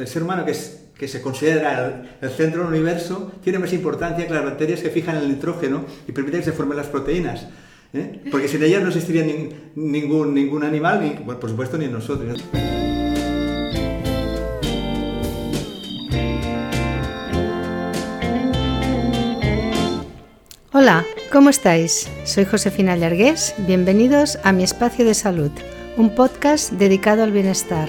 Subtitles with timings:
[0.00, 4.28] El ser humano, que, es, que se considera el, centro del universo, tiene más importancia
[4.28, 7.48] que las bacterias que fijan el nitrógeno y permiten que se formen las proteínas.
[7.92, 8.22] ¿eh?
[8.30, 9.24] Porque sin ellas no existiría
[9.74, 12.44] ningún, ningún animal, ni, por supuesto, ni nosotros.
[20.72, 22.08] Hola, ¿cómo estáis?
[22.22, 23.52] Soy Josefina Llargués.
[23.66, 25.50] Bienvenidos a mi espacio de salud,
[25.96, 27.88] un podcast dedicado al bienestar.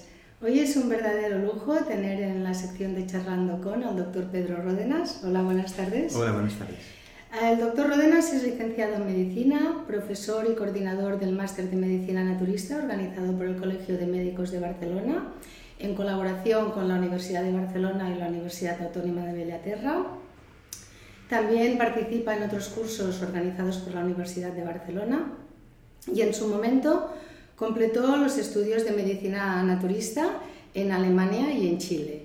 [0.43, 4.59] Hoy es un verdadero lujo tener en la sección de Charlando con al doctor Pedro
[4.59, 5.21] Rodenas.
[5.23, 6.15] Hola, buenas tardes.
[6.15, 6.79] Hola, buenas tardes.
[7.43, 12.77] El doctor Rodenas es licenciado en Medicina, profesor y coordinador del Máster de Medicina Naturista
[12.77, 15.31] organizado por el Colegio de Médicos de Barcelona,
[15.77, 20.07] en colaboración con la Universidad de Barcelona y la Universidad Autónoma de Bellaterra.
[21.29, 25.33] También participa en otros cursos organizados por la Universidad de Barcelona
[26.11, 27.11] y en su momento
[27.61, 30.39] Completó los estudios de medicina naturista
[30.73, 32.23] en Alemania y en Chile.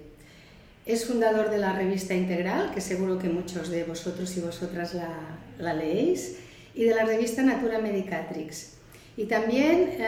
[0.86, 5.74] Es fundador de la revista Integral, que seguro que muchos de vosotros y vosotras la,
[5.74, 6.38] leéis,
[6.74, 8.78] y de la revista Natura Medicatrix,
[9.18, 9.98] y también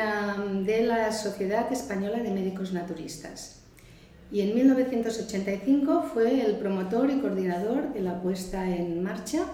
[0.65, 3.61] de la Sociedad Española de Médicos Naturistas.
[4.33, 9.45] Y en 1985 fue el promotor y coordinador de la puesta en marcha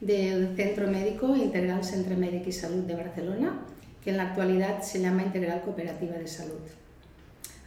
[0.00, 3.68] del Centro Médico Integral Centre Médic y Salud de Barcelona,
[4.02, 6.60] que en la actualidad se llama Integral Cooperativa de Salud.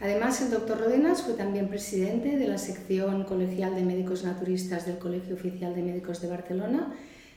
[0.00, 4.98] Además, el doctor Rodenas fue también presidente de la sección colegial de médicos naturistas del
[4.98, 6.94] Colegio Oficial de Médicos de Barcelona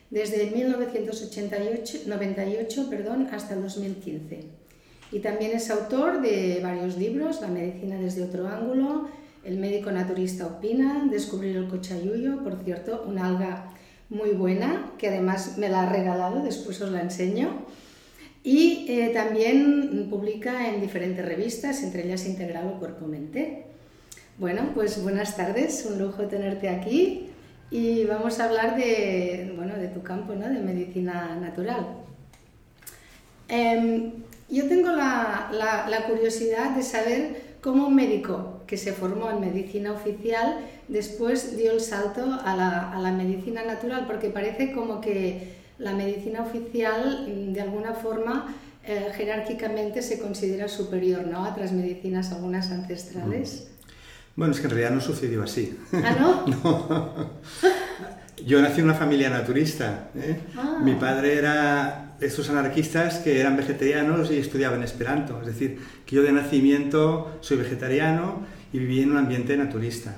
[0.10, 4.44] desde 1998 perdón, hasta el 2015.
[5.12, 9.08] Y también es autor de varios libros, La medicina desde otro ángulo,
[9.44, 13.72] El médico naturista opina, Descubrir el cochayuyo, por cierto, una alga
[14.10, 17.66] muy buena, que además me la ha regalado, después os la enseño
[18.44, 23.66] y eh, también publica en diferentes revistas, entre ellas Integral o Cuerpo Mente.
[24.38, 27.30] Bueno, pues buenas tardes, un lujo tenerte aquí
[27.70, 30.48] y vamos a hablar de, bueno, de tu campo, ¿no?
[30.48, 31.86] de medicina natural.
[33.50, 34.14] Em,
[34.50, 40.60] yo tengo la, curiosidad de saber cómo un médico que se formó en medicina oficial
[40.88, 47.28] después dio el salto a la medicina natural, porque parece como que la medicina oficial
[47.28, 48.54] mm, de alguna forma
[48.86, 51.46] eh, jerárquicamente se considera superior ¿no?
[51.46, 53.72] a otras medicinas, algunas ancestrales.
[54.36, 55.78] Bueno, es que en realidad no sucedió así.
[55.92, 56.46] ¿Ah, no?
[56.64, 57.30] no.
[58.46, 60.10] Yo nací en una familia naturista.
[60.16, 60.40] ¿eh?
[60.56, 60.80] Ah.
[60.82, 65.40] Mi padre era de esos anarquistas que eran vegetarianos y estudiaban esperanto.
[65.42, 70.16] Es decir, que yo de nacimiento soy vegetariano y viví en un ambiente naturista.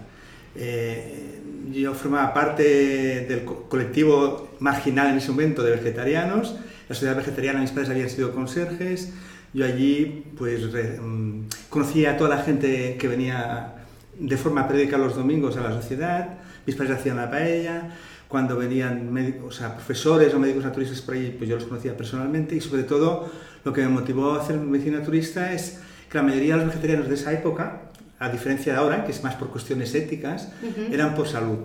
[0.56, 1.41] Eh,
[1.72, 6.56] yo formaba parte del colectivo marginal en ese momento de vegetarianos.
[6.88, 9.14] La sociedad vegetariana, mis padres habían sido conserjes.
[9.54, 13.76] Yo allí pues mm, conocía a toda la gente que venía
[14.18, 16.38] de forma periódica los domingos a la sociedad.
[16.66, 17.96] Mis padres hacían la paella.
[18.28, 21.98] Cuando venían médicos, o sea, profesores o médicos naturistas por allí, pues yo los conocía
[21.98, 22.56] personalmente.
[22.56, 23.30] Y sobre todo,
[23.66, 27.10] lo que me motivó a hacer medicina turista es que la mayoría de los vegetarianos
[27.10, 27.91] de esa época
[28.22, 30.50] a diferencia de ahora, que es más por cuestiones éticas,
[30.92, 31.58] eran por salud.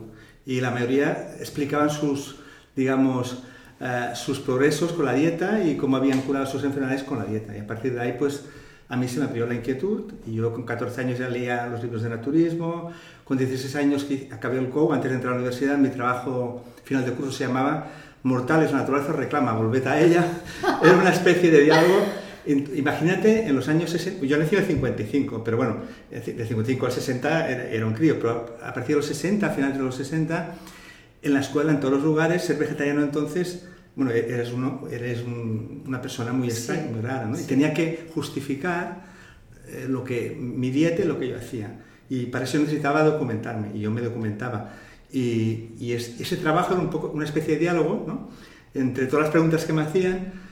[0.47, 2.37] Y la mayoría explicaban sus,
[2.75, 3.43] digamos,
[3.78, 7.55] eh, sus progresos con la dieta y cómo habían curado sus enfermedades con la dieta.
[7.55, 8.47] Y a partir de ahí, pues,
[8.89, 11.83] a mí se me abrió la inquietud y yo con 14 años ya leía los
[11.83, 12.91] libros de naturismo.
[13.25, 16.65] Con 16 años que acabé el COU, antes de entrar a la universidad, mi trabajo
[16.84, 17.89] final de curso se llamaba
[18.22, 20.25] Mortales, la naturaleza reclama, volved a ella.
[20.83, 22.03] Era una especie de diálogo
[22.47, 25.78] Imagínate en los años 60, yo nací en el 55, pero bueno,
[26.10, 29.77] de 55 al 60 era, un crío, pero a partir de los 60, a finales
[29.77, 30.54] de los 60,
[31.22, 33.66] en la escuela, en todos los lugares, ser vegetariano entonces,
[33.97, 37.39] bueno, e-, eres, uno, eres una persona muy extraña, muy rara, ¿no?
[37.39, 39.07] Y tenía que justificar
[39.66, 41.81] eh, lo que, mi dieta y lo que yo hacía.
[42.09, 44.72] Y para eso necesitaba documentarme, y yo me documentaba.
[45.13, 48.31] Y, y ese trabajo era un poco una especie de diálogo, ¿no?
[48.72, 50.46] Entre todas las preguntas que me hacían,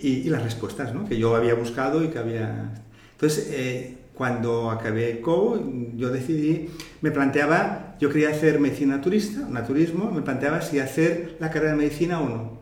[0.00, 1.08] y, las respuestas ¿no?
[1.08, 2.72] que yo había buscado y que había...
[3.12, 5.58] Entonces, eh, cuando acabé CO,
[5.96, 6.68] yo decidí,
[7.00, 11.78] me planteaba, yo quería hacer medicina turista, naturismo, me planteaba si hacer la carrera de
[11.78, 12.60] medicina o no.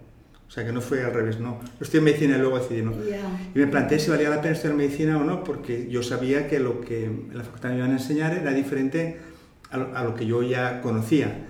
[0.49, 1.61] O sea, que no fue al revés, no.
[1.61, 2.93] Yo estudié medicina y luego decidí no.
[2.93, 6.59] Y me planteé si valía la pena estudiar medicina o no, porque yo sabía que
[6.59, 9.19] lo que en la facultad me iban a enseñar era diferente
[9.71, 11.47] a lo, que yo ya conocía.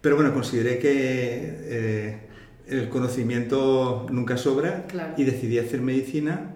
[0.00, 2.20] Pero bueno, consideré que eh,
[2.68, 4.86] el conocimiento nunca sobra
[5.16, 6.54] y decidí hacer medicina.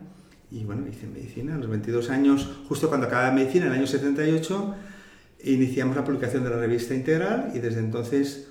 [0.51, 3.87] Y bueno, hice medicina a los 22 años, justo cuando acababa medicina, en el año
[3.87, 4.75] 78,
[5.45, 8.49] iniciamos la publicación de la revista Integral y desde entonces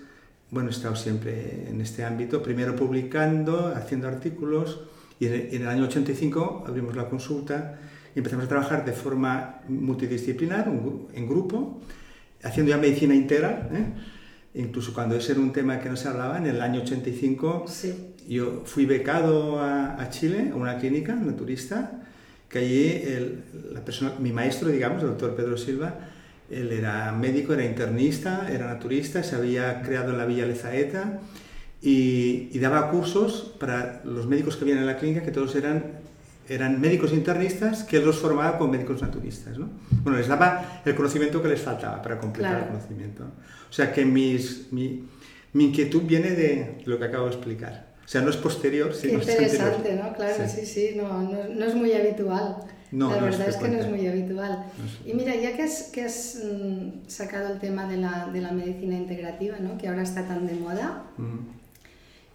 [0.52, 4.82] bueno, he estado siempre en este ámbito, primero publicando, haciendo artículos,
[5.20, 7.80] y en el, año 85 abrimos la consulta
[8.14, 10.68] y empezamos a trabajar de forma multidisciplinar,
[11.14, 11.82] en grupo,
[12.44, 13.70] haciendo ya medicina integral.
[13.74, 13.86] ¿eh?
[14.56, 17.66] Incluso cuando ese era un tema que no se hablaba, en el año 85
[18.28, 22.02] yo fui becado a, Chile, a una clínica naturista,
[22.48, 23.04] que allí
[23.74, 25.96] la persona, mi maestro, digamos, el doctor Pedro Silva,
[26.50, 31.20] él era médico, era internista, era naturista, se había creado en la Villa Lezaeta
[31.82, 35.84] y, y daba cursos para los médicos que habían en la clínica, que todos eran,
[36.48, 39.58] eran médicos internistas, que él los formaba con médicos naturistas.
[39.58, 39.70] ¿no?
[40.04, 43.24] Bueno, les daba el conocimiento que les faltaba para completar el conocimiento.
[43.70, 45.08] O sea que mis, mi,
[45.54, 47.96] mi, inquietud viene de lo que acabo de explicar.
[48.06, 50.14] O sea, no es posterior, sino Qué interesante, ¿no?
[50.14, 52.58] Claro, sí, sí, no, no, no es muy habitual.
[52.92, 54.66] No, la verdad es, que no es muy habitual.
[55.06, 58.52] y mira, ya que has, que has mm, sacado el tema de la, de la,
[58.52, 59.78] medicina integrativa, ¿no?
[59.78, 61.04] que ahora está tan de moda,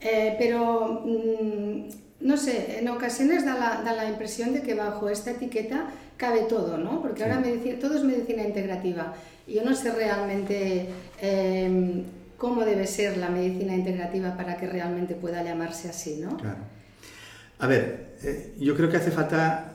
[0.00, 1.88] eh, pero mm,
[2.20, 6.42] no sé, en ocasiones da la, da la, impresión de que bajo esta etiqueta cabe
[6.42, 7.00] todo, ¿no?
[7.00, 7.42] porque ahora
[7.80, 9.14] todo es medicina integrativa.
[9.46, 10.86] Y yo no sé realmente
[11.20, 12.04] em,
[12.36, 16.36] cómo debe ser la medicina integrativa para que realmente pueda llamarse así, ¿no?
[16.36, 16.58] Claro.
[17.58, 19.66] A ver, eh, yo creo que hace falta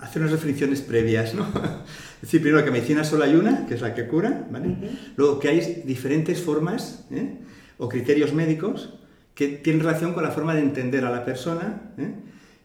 [0.00, 1.46] hacer unas definiciones previas, ¿no?
[2.16, 4.74] Es decir, primero que medicina solo hay una, que es la que cura, ¿vale?
[5.16, 7.36] Luego que hay diferentes formas ¿eh?
[7.78, 8.98] o criterios médicos
[9.36, 12.10] que tienen relación con la forma de entender a la persona, ¿eh?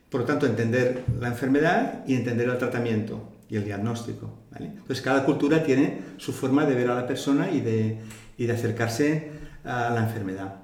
[0.09, 4.67] por lo tanto, entender la enfermedad y entender el tratamiento y el diagnóstico, ¿vale?
[4.67, 7.99] Entonces, cada cultura tiene su forma de ver a la persona y de,
[8.37, 9.31] y de acercarse
[9.65, 10.55] a la enfermedad.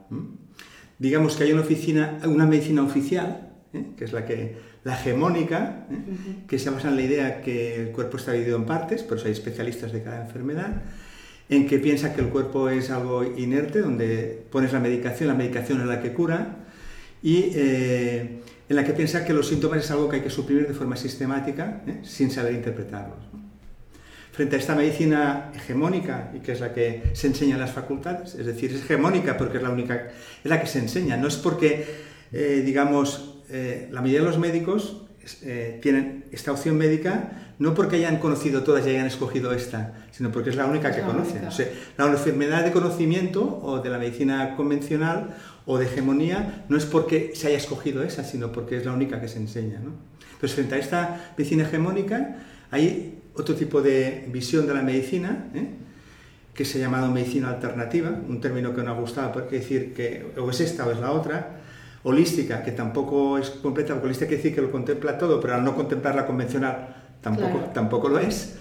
[0.98, 3.88] Digamos que hay una, oficina, una medicina oficial, ¿eh?
[3.98, 6.46] que es la que la hegemónica, ¿eh?
[6.48, 9.28] que se basa en la idea que el cuerpo está dividido en partes, por eso
[9.28, 10.84] hay especialistas de cada enfermedad,
[11.50, 15.82] en que piensa que el cuerpo es algo inerte, donde pones la medicación, la medicación
[15.82, 16.58] es la que cura,
[17.24, 20.68] y eh, en la que piensa que los síntomas es algo que hay que suprimir
[20.68, 22.00] de forma sistemática, ¿eh?
[22.04, 23.20] sin saber interpretarlos.
[24.34, 28.36] Frente a esta medicina hegemónica, y que es la que se enseña en las facultades,
[28.36, 30.10] es decir, es hegemónica porque es la única,
[30.44, 31.86] es la que se enseña, no es porque,
[32.32, 35.04] digamos, eh, la mayoría de los médicos
[35.82, 40.52] tienen esta opción médica no porque hayan conocido todas y hayan escogido esta, sino porque
[40.52, 41.42] es la única que conocen.
[41.98, 47.32] la enfermedad de conocimiento o de la medicina convencional o de hegemonía no es porque
[47.36, 49.80] se haya escogido esa, sino porque es la única que se enseña.
[49.80, 49.92] ¿no?
[50.34, 52.38] Entonces, frente a esta medicina hegemónica,
[52.70, 55.68] hay otro tipo de visión de la medicina, ¿eh?
[56.54, 60.34] que se ha llamado medicina alternativa, un término que no ha gustado porque decir que
[60.38, 61.58] o es esta o es la otra,
[62.04, 65.64] holística, que tampoco es completa, porque holística quiere decir que lo contempla todo, pero al
[65.64, 68.56] no contemplar la convencional tampoco, tampoco lo es.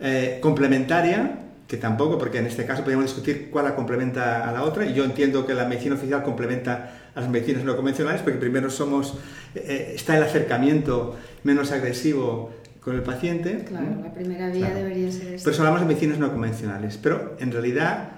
[0.00, 4.62] Eh, complementaria, que tampoco, porque en este caso podríamos discutir cuál la complementa a la
[4.62, 8.38] otra, y yo entiendo que la medicina oficial complementa a las medicinas no convencionales, porque
[8.38, 9.14] primero somos,
[9.54, 13.64] eh, está el acercamiento menos agresivo con el paciente.
[13.64, 15.44] Claro, la primera vía debería ser esta.
[15.44, 18.10] Pero eso hablamos de medicinas no convencionales, pero en realidad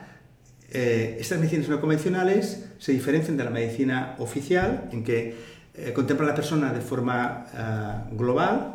[0.70, 5.34] eh, estas medicinas no convencionales se diferencian de la medicina oficial en que
[5.74, 8.72] eh, contemplan a la persona de forma eh, global,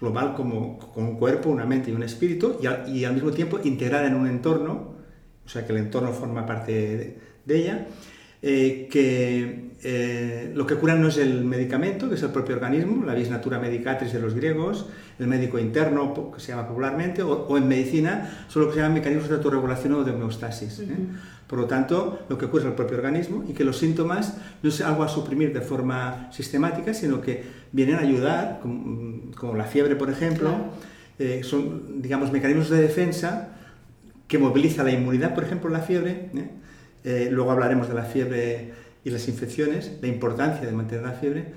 [0.00, 4.06] global como con un cuerpo, una mente y un espíritu, y al, mismo tiempo integrada
[4.06, 4.94] en un entorno,
[5.44, 7.86] o sea que el entorno forma parte de, ella,
[8.40, 13.28] que lo que cura no es el medicamento, que es el propio organismo, la vis
[13.28, 14.86] natura medicatrix de los griegos,
[15.18, 18.94] el médico interno, que se llama popularmente, o, en medicina, son lo que se llaman
[18.94, 20.80] mecanismos de autorregulación o de homeostasis.
[20.80, 20.86] ¿eh?
[21.46, 24.70] Por lo tanto, lo que ocurre es el propio organismo y que los síntomas no
[24.70, 29.96] es algo a suprimir de forma sistemática, sino que vienen a ayudar, como, la fiebre,
[29.96, 30.50] por ejemplo,
[31.18, 33.50] eh, son, digamos, mecanismos de defensa
[34.26, 36.30] que moviliza la inmunidad, por ejemplo, la fiebre.
[37.04, 37.28] ¿eh?
[37.30, 38.72] luego hablaremos de la fiebre
[39.04, 41.52] y las infecciones, la importancia de mantener la fiebre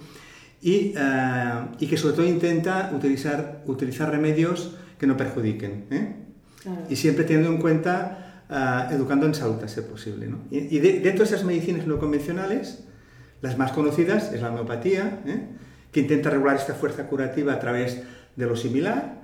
[0.62, 5.86] y, eh, y, que sobre todo intenta utilizar, utilizar remedios que no perjudiquen.
[5.92, 6.16] ¿eh?
[6.90, 10.28] Y siempre teniendo en cuenta, uh, educando en salud a ser posible.
[10.28, 10.40] ¿no?
[10.52, 12.84] Y, y de, dentro de esas medicinas no convencionales,
[13.42, 15.48] las más conocidas es la homeopatía, ¿eh?
[15.92, 18.02] que intenta regular esta fuerza curativa a través
[18.36, 19.22] de lo similar,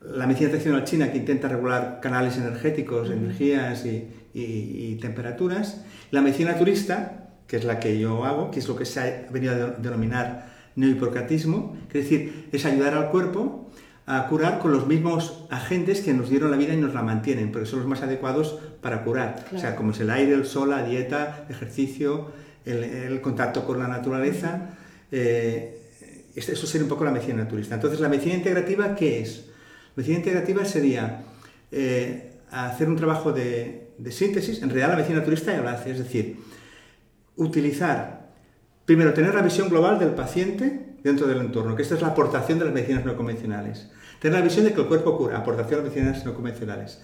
[0.00, 4.42] la medicina tradicional china que intenta regular canales energéticos, energías y, y,
[4.92, 8.84] y, temperaturas, la medicina turista que es la que yo hago, que es lo que
[8.84, 13.70] se ha venido a denominar neohipocratismo, que es decir, es ayudar al cuerpo
[14.06, 17.50] a curar con los mismos agentes que nos dieron la vida y nos la mantienen,
[17.50, 19.44] porque son los más adecuados para curar.
[19.52, 22.30] O sea, como es el aire, el sol, la dieta, el ejercicio,
[22.64, 24.70] el, contacto con la naturaleza.
[25.10, 25.76] Eh,
[26.36, 27.74] eso sería un poco la medicina naturista.
[27.74, 29.46] Entonces, ¿la medicina integrativa qué es?
[29.48, 31.22] La medicina integrativa sería
[31.72, 34.62] eh, hacer un trabajo de, síntesis.
[34.62, 36.36] En realidad, la medicina naturista ya lo hace, es decir,
[37.36, 38.30] utilizar,
[38.84, 42.58] primero, tener la visión global del paciente dentro del entorno, que esta es la aportación
[42.58, 43.88] de las medicinas no convencionales.
[44.20, 47.00] Tener la visión de que el cuerpo cura, aportación de las medicinas no convencionales.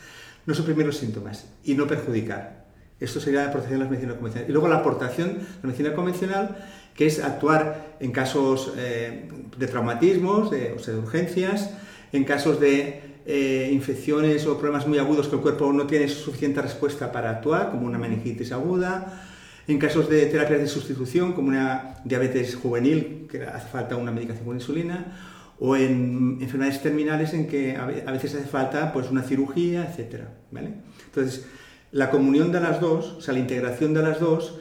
[0.47, 2.65] No suprimir los síntomas y no perjudicar.
[2.99, 4.49] Esto sería la aportación de las medicinas convencionales.
[4.49, 6.57] Y luego la aportación de la medicina convencional,
[6.95, 11.71] que es actuar en casos eh, de traumatismos, de, urgencias,
[12.13, 16.61] en casos de eh, infecciones o problemas muy agudos que el cuerpo no tiene suficiente
[16.61, 19.29] respuesta para actuar, como una meningitis aguda,
[19.69, 24.45] en casos de terapias de sustitución, como una diabetes juvenil, que hace falta una medicación
[24.45, 25.17] con insulina,
[25.59, 30.25] o en enfermedades terminales en que a veces hace falta pues, una cirugía, etc.
[30.51, 30.75] ¿vale?
[31.07, 31.47] Entonces,
[31.93, 34.59] la comunión de las dos, o sea, la integración de las dos,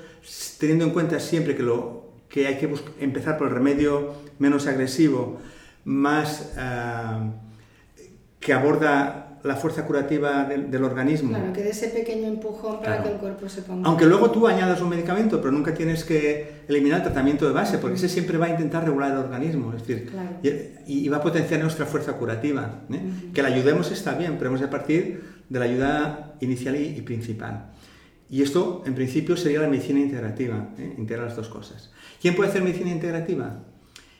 [0.59, 5.39] teniendo en cuenta siempre que, lo, que hay que empezar por el remedio menos agresivo,
[5.83, 6.53] más...
[6.57, 7.31] Ah,
[8.41, 11.29] que aborda la fuerza curativa del, organismo.
[11.29, 13.87] Claro, que dé ese pequeño empujón para que el cuerpo se ponga.
[13.87, 17.77] Aunque luego tú añadas un medicamento, pero nunca tienes que eliminar el tratamiento de base,
[17.77, 20.11] porque ese siempre va a intentar regular el organismo, es decir,
[20.85, 22.81] y, va a potenciar nuestra fuerza curativa.
[22.91, 22.99] ¿eh?
[23.33, 27.71] Que la ayudemos está bien, pero hemos de partir de la ayuda inicial y, principal.
[28.29, 30.95] Y esto, en principio, sería la medicina integrativa, ¿eh?
[30.97, 31.91] integrar las dos cosas.
[32.21, 33.63] ¿Quién puede hacer medicina integrativa?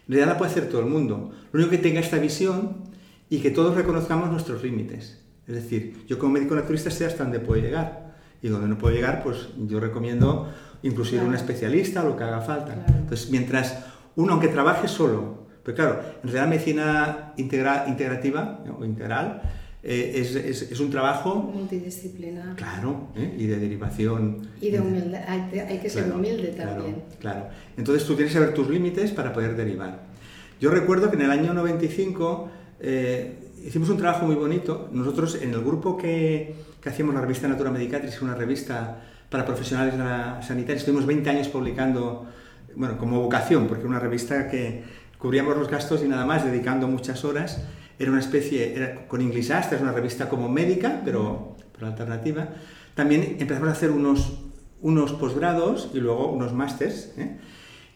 [0.08, 1.32] En realidad la puede hacer todo el mundo.
[1.52, 2.91] Lo único que tenga esta visión
[3.32, 5.18] y que todos reconozcamos nuestros límites.
[5.48, 8.94] Es decir, yo como médico naturista sé hasta dónde puedo llegar y donde no puedo
[8.94, 10.52] llegar, pues yo recomiendo
[10.84, 12.86] incluso ir a un especialista o lo que haga falta.
[12.90, 13.86] Entonces, mientras
[14.18, 19.42] uno, aunque trabaje solo, pero claro, en realidad medicina integrativa o integral
[19.82, 22.58] eh, es, es, un trabajo multidisciplinar.
[22.58, 23.34] Claro, ¿eh?
[23.38, 24.50] y de derivación.
[24.60, 27.04] Y de humildad, hay, que ser humilde también.
[27.22, 27.48] Claro,
[27.78, 30.12] Entonces tú tienes que saber tus límites para poder derivar.
[30.60, 34.90] Yo recuerdo que en el año 95 eh, hicimos un trabajo muy bonito.
[34.92, 39.94] Nosotros, en el grupo que, que hacíamos la revista Natura Medicatrix, una revista para profesionales
[39.94, 42.28] de la sanitaria, estuvimos 20 años publicando,
[42.76, 44.84] bueno, como vocación, porque era una revista que
[45.18, 47.64] cubríamos los gastos y nada más, dedicando muchas horas.
[48.00, 52.50] Era una especie, era con Inglisast, es una revista como médica, pero, pero alternativa.
[52.96, 54.40] También empezamos a hacer unos,
[54.82, 57.14] unos posgrados y luego unos másters.
[57.18, 57.38] ¿eh?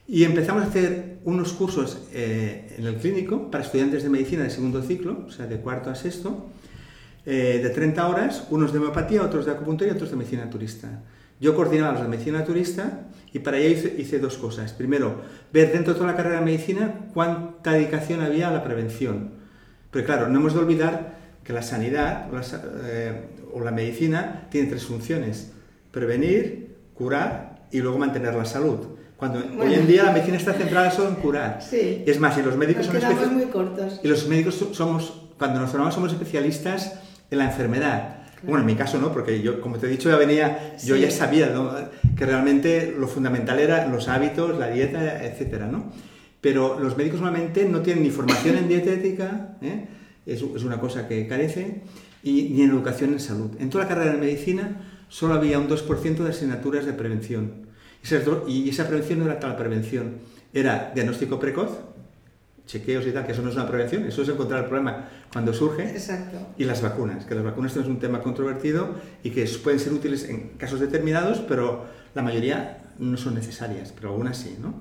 [0.08, 4.50] Y empezamos a hacer unos cursos eh, en el clínico para estudiantes de medicina de
[4.50, 6.46] segundo ciclo, o sea, de cuarto a sexto,
[7.26, 11.02] eh, de 30 horas, unos de homeopatía, otros de acupuntura y otros de medicina turista.
[11.40, 14.72] Yo coordinaba los de medicina turista y para ello hice, dos cosas.
[14.74, 19.32] Primero, ver dentro de toda la carrera de medicina cuánta dedicación había a la prevención.
[19.92, 22.30] Pero claro, no hemos de olvidar que la sanidad
[22.86, 25.52] eh, o la medicina tiene tres funciones.
[25.92, 28.96] Prevenir, curar y luego mantener la salud.
[29.18, 31.62] Cuando hoy en día la medicina está centrada solo en curar.
[31.62, 32.04] Sí.
[32.06, 33.32] Es más, y los médicos son especialistas.
[33.32, 34.02] muy cortos.
[34.04, 37.00] Y los médicos somos, cuando nos formamos, somos especialistas
[37.32, 38.16] en la enfermedad.
[38.44, 41.10] Bueno, en mi caso no, porque yo, como te he dicho, ya venía, yo ya
[41.10, 41.50] sabía
[42.16, 45.92] que realmente lo fundamental eran los hábitos, la dieta, etcétera, ¿no?
[46.42, 49.88] Pero los médicos normalmente no tienen ni formación en dietética, ¿eh?
[50.28, 51.82] es, es, una cosa que carece,
[52.22, 53.52] y, ni en educación en salud.
[53.60, 57.66] En toda la carrera de medicina solo había un 2% de asignaturas de prevención.
[58.48, 60.18] Y esa prevención no era tal prevención,
[60.54, 61.72] era diagnóstico precoz,
[62.66, 65.54] chequeos y tal, que eso no es una prevención, eso es encontrar el problema cuando
[65.54, 65.84] surge.
[65.90, 66.38] Exacto.
[66.58, 70.28] Y las vacunas, que las vacunas es un tema controvertido y que pueden ser útiles
[70.30, 74.74] en casos determinados, pero la mayoría no son necesarias, pero algunas sí, ¿no?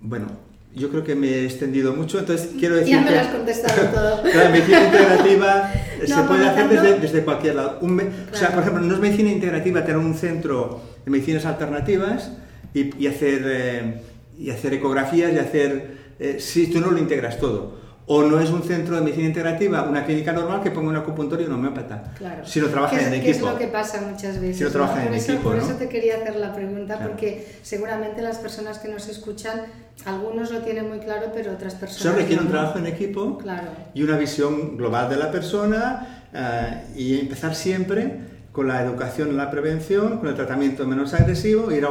[0.00, 0.28] Bueno,
[0.74, 3.88] yo creo que me he extendido mucho, entonces quiero decir ya me lo has contestado
[3.94, 4.22] todo.
[4.24, 5.72] la medicina integrativa
[6.06, 7.78] se puede hacer desde, desde, cualquier lado.
[7.80, 12.32] O sea, por ejemplo, no es medicina integrativa tener un centro de medicinas alternativas
[12.74, 14.02] y, hacer, eh,
[14.36, 15.96] y hacer ecografías y hacer...
[16.18, 17.86] Eh, si tú no lo integras todo.
[18.08, 21.40] O no es un centro de medicina integrativa, una clínica normal que ponga un acupuntor
[21.40, 22.12] y un homeópata.
[22.16, 22.46] Claro.
[22.46, 23.30] Si lo trabajan en equipo.
[23.30, 24.58] es lo que pasa muchas veces.
[24.58, 25.50] Si lo trabajan en eso, equipo.
[25.50, 29.62] Por eso te quería hacer la pregunta, porque seguramente las personas que nos escuchan,
[30.04, 32.06] algunos lo tienen muy claro, pero otras personas.
[32.06, 33.70] Eso requiere un trabajo en equipo claro.
[33.92, 39.36] y una visión global de la persona eh, y empezar siempre con la educación en
[39.36, 41.86] la prevención, con el tratamiento menos agresivo, ir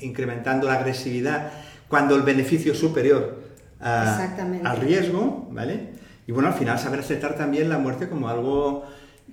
[0.00, 1.50] incrementando la agresividad
[1.88, 3.40] cuando el beneficio es superior
[3.80, 5.94] al riesgo, ¿vale?
[6.26, 8.84] Y bueno, al final saber aceptar también la muerte como algo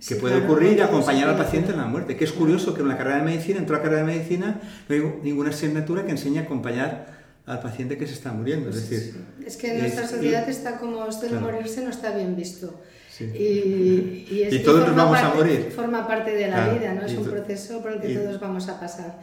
[0.07, 2.15] que puede ocurrir y acompañar al paciente en la muerte.
[2.15, 4.61] Que es curioso que en la carrera de medicina, en toda la carrera de medicina,
[4.87, 8.69] no hay ninguna asignatura que enseñe a acompañar al paciente que se está muriendo.
[8.69, 12.37] Es decir, es que en nuestra sociedad está como esto de morirse no está bien
[12.37, 12.79] visto.
[13.33, 15.71] Y, y, todos nos vamos a morir.
[15.75, 17.05] Forma parte de la vida, ¿no?
[17.05, 19.19] Es un proceso por el que todos vamos a pasar.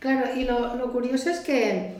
[0.00, 1.98] Claro, y lo, lo curioso es que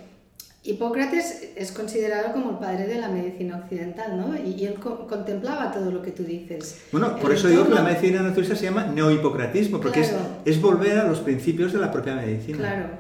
[0.64, 4.36] Hipócrates es considerado como el padre de la medicina occidental, ¿no?
[4.36, 6.82] Y, él contemplaba todo lo que tú dices.
[6.92, 10.14] Bueno, por eso digo que la medicina naturalista se llama neohipocratismo, porque es,
[10.44, 12.58] es, volver a los principios de la propia medicina.
[12.58, 12.90] Claro.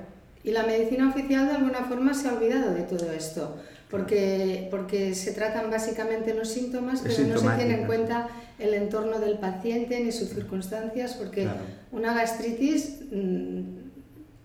[0.44, 3.56] Y la medicina oficial de alguna forma se ha olvidado de todo esto,
[3.90, 8.28] porque, porque se tratan básicamente los síntomas, pero no se tiene en cuenta
[8.58, 11.48] el entorno del paciente ni sus circunstancias, porque
[11.90, 13.60] una gastritis mm,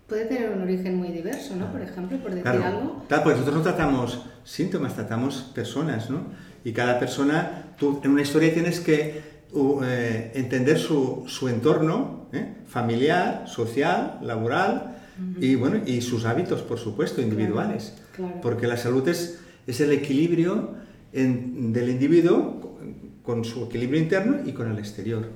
[0.06, 1.70] puede tener un origen muy diverso, ¿no?
[1.70, 3.04] Por ejemplo, por decir algo.
[3.08, 6.22] Claro, pues nosotros no tratamos síntomas, tratamos personas, ¿no?
[6.64, 9.22] Y cada persona, tú en una historia tienes que
[9.54, 12.54] eh, entender su, su entorno ¿eh?
[12.66, 14.93] familiar, social, laboral
[15.40, 17.94] y, bueno, y sus hábitos, por supuesto, individuales.
[18.42, 20.74] Porque la salud es, es el equilibrio
[21.12, 22.78] del individuo
[23.22, 25.28] con su equilibrio interno y con el exterior.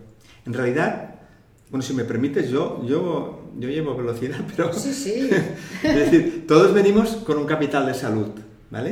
[0.44, 1.14] En realidad,
[1.70, 4.72] bueno, si me permites, yo, yo, yo llevo velocidad, pero...
[4.72, 5.30] Sí, sí.
[5.82, 8.28] es decir, todos venimos con un capital de salud,
[8.70, 8.90] ¿vale?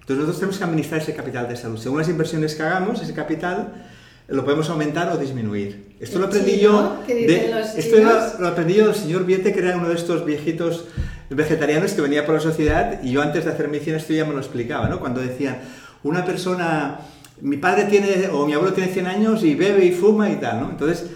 [0.00, 1.78] Entonces nosotros tenemos que administrar ese capital de salud.
[1.78, 3.89] Según las inversiones que hagamos, ese capital
[4.30, 5.96] lo podemos aumentar o disminuir.
[6.00, 7.96] Esto lo aprendí yo de, esto
[8.38, 10.86] lo, aprendí yo del señor Viete, que era uno de estos viejitos
[11.28, 14.32] vegetarianos que venía por la sociedad y yo antes de hacer medicina esto ya me
[14.32, 15.00] lo explicaba, ¿no?
[15.00, 15.58] Cuando decían,
[16.02, 17.00] una persona,
[17.40, 20.60] mi padre tiene o mi abuelo tiene 100 años y bebe y fuma y tal,
[20.60, 20.70] ¿no?
[20.70, 21.06] Entonces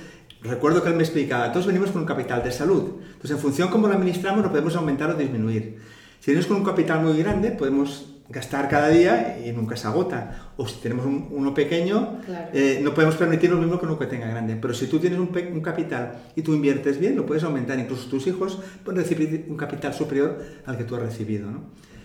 [0.43, 3.01] recuerdo que él me explicaba, todos venimos con un capital de salud.
[3.07, 5.79] Entonces, en función de cómo lo administramos, lo podemos aumentar o disminuir.
[6.21, 10.53] Si venimos con un capital muy grande, podemos gastar cada día y nunca se agota.
[10.57, 12.21] O si tenemos uno pequeño,
[12.53, 14.57] eh, no podemos permitir lo mismo que uno que tenga grande.
[14.61, 17.79] Pero si tú tienes un, capital y tú inviertes bien, lo puedes aumentar.
[17.79, 21.51] Incluso tus hijos pueden recibir un capital superior al que tú has recibido.
[21.51, 21.63] ¿no?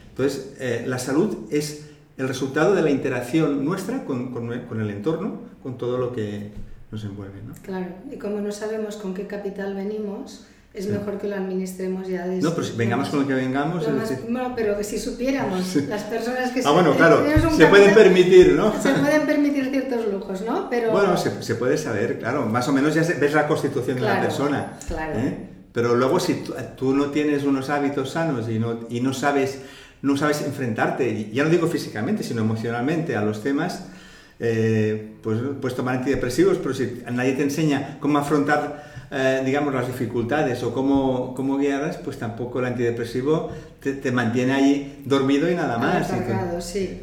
[0.09, 5.39] Entonces, eh, la salud es el resultado de la interacción nuestra con, con el entorno,
[5.63, 6.51] con todo lo que,
[6.91, 7.41] nos envuelve.
[7.45, 7.53] ¿no?
[7.61, 12.27] Claro, y como no sabemos con qué capital venimos, es mejor que lo administremos ya
[12.27, 12.43] desde...
[12.43, 13.85] No, pero si vengamos con lo que vengamos...
[14.29, 16.61] Bueno, pero que si supiéramos las personas que...
[16.63, 17.23] Ah, bueno, claro,
[17.57, 18.73] se pueden permitir, ¿no?
[18.81, 20.69] Se pueden permitir ciertos lujos, ¿no?
[20.69, 20.91] Pero...
[20.91, 24.21] Bueno, se, se puede saber, claro, más o menos ya ves la constitución de la
[24.21, 24.77] persona.
[24.87, 25.19] Claro.
[25.19, 25.37] ¿eh?
[25.71, 26.43] Pero luego si
[26.77, 29.59] tú, no tienes unos hábitos sanos y no, y no sabes
[30.01, 33.85] no sabes enfrentarte, ya no digo físicamente, sino emocionalmente a los temas,
[34.39, 39.87] eh, pues puedes tomar antidepresivos, pero si nadie te enseña cómo afrontar, eh, digamos, las
[39.87, 43.49] dificultades o cómo, cómo guiarlas, pues tampoco el antidepresivo
[43.81, 46.09] te, mantiene ahí dormido y nada más.
[46.11, 47.01] y sí.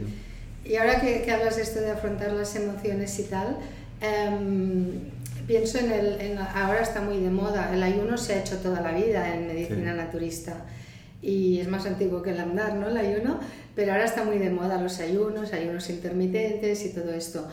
[0.64, 3.56] Y ahora que, que, hablas esto de afrontar las emociones y tal,
[4.00, 5.00] em,
[5.46, 8.92] pienso en el, ahora está muy de moda, el ayuno se ha hecho toda la
[8.92, 10.64] vida en medicina naturista
[11.22, 12.88] y es más antiguo que el andar, ¿no?
[12.88, 13.40] El ayuno,
[13.74, 17.48] pero ahora está muy de moda los ayunos, ayunos intermitentes y todo esto.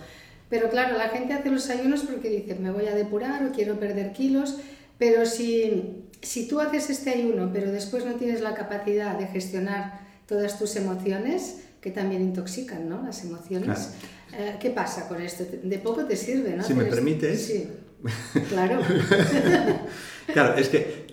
[0.54, 3.80] Pero claro, la gente hace los ayunos porque dice, me voy a depurar o quiero
[3.80, 4.58] perder kilos,
[5.00, 10.02] pero si, si tú haces este ayuno, pero después no tienes la capacidad de gestionar
[10.28, 13.02] todas tus emociones, que también intoxican, ¿no?
[13.02, 13.94] Las emociones.
[14.32, 15.44] Eh, ¿Qué pasa con esto?
[15.64, 16.64] De poco te sirve, ¿no?
[16.64, 17.48] Si me permites.
[17.48, 17.68] Sí,
[18.50, 18.80] claro.
[20.34, 21.08] claro, es que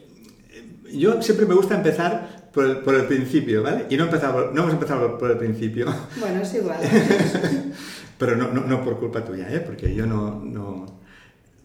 [0.92, 3.86] yo siempre me gusta empezar por el, por el, principio, ¿vale?
[3.88, 5.86] Y no, empezado, no hemos empezado por el principio.
[6.18, 6.78] Bueno, es igual.
[8.20, 9.60] Pero no, no, no, por culpa tuya, ¿eh?
[9.60, 10.84] Porque yo no, no,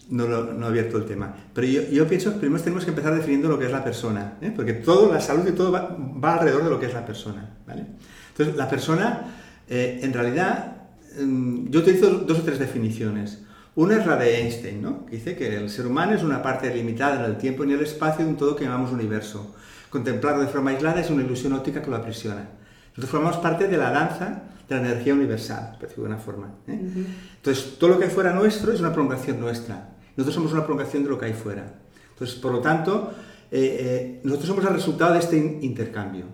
[0.09, 1.35] no, lo, no he abierto el tema.
[1.53, 4.35] Pero yo, yo, pienso que primero tenemos que empezar definiendo lo que es la persona,
[4.41, 4.53] ¿eh?
[4.55, 7.57] Porque todo, la salud y todo va, va, alrededor de lo que es la persona,
[7.67, 7.85] ¿vale?
[8.29, 9.35] Entonces, la persona,
[9.67, 10.77] eh, en realidad,
[11.21, 13.43] mm, yo utilizo dos o tres definiciones.
[13.75, 15.05] Una es la de Einstein, ¿no?
[15.05, 17.77] que dice que el ser humano es una parte limitada en el tiempo y en
[17.77, 19.53] el espacio de un todo que llamamos universo.
[19.89, 22.47] Contemplarlo de forma aislada es una ilusión óptica que lo aprisiona.
[22.91, 26.55] Nosotros formamos parte de la danza de la energía universal, por decirlo de una forma.
[26.67, 26.79] ¿eh?
[27.37, 29.95] Entonces, todo lo que hay fuera nuestro es una prolongación nuestra.
[30.15, 31.73] Nosotros somos una prolongación de lo que hay fuera.
[32.11, 33.13] Entonces, por lo tanto,
[33.51, 36.25] eh, eh, nosotros somos el resultado de este intercambio.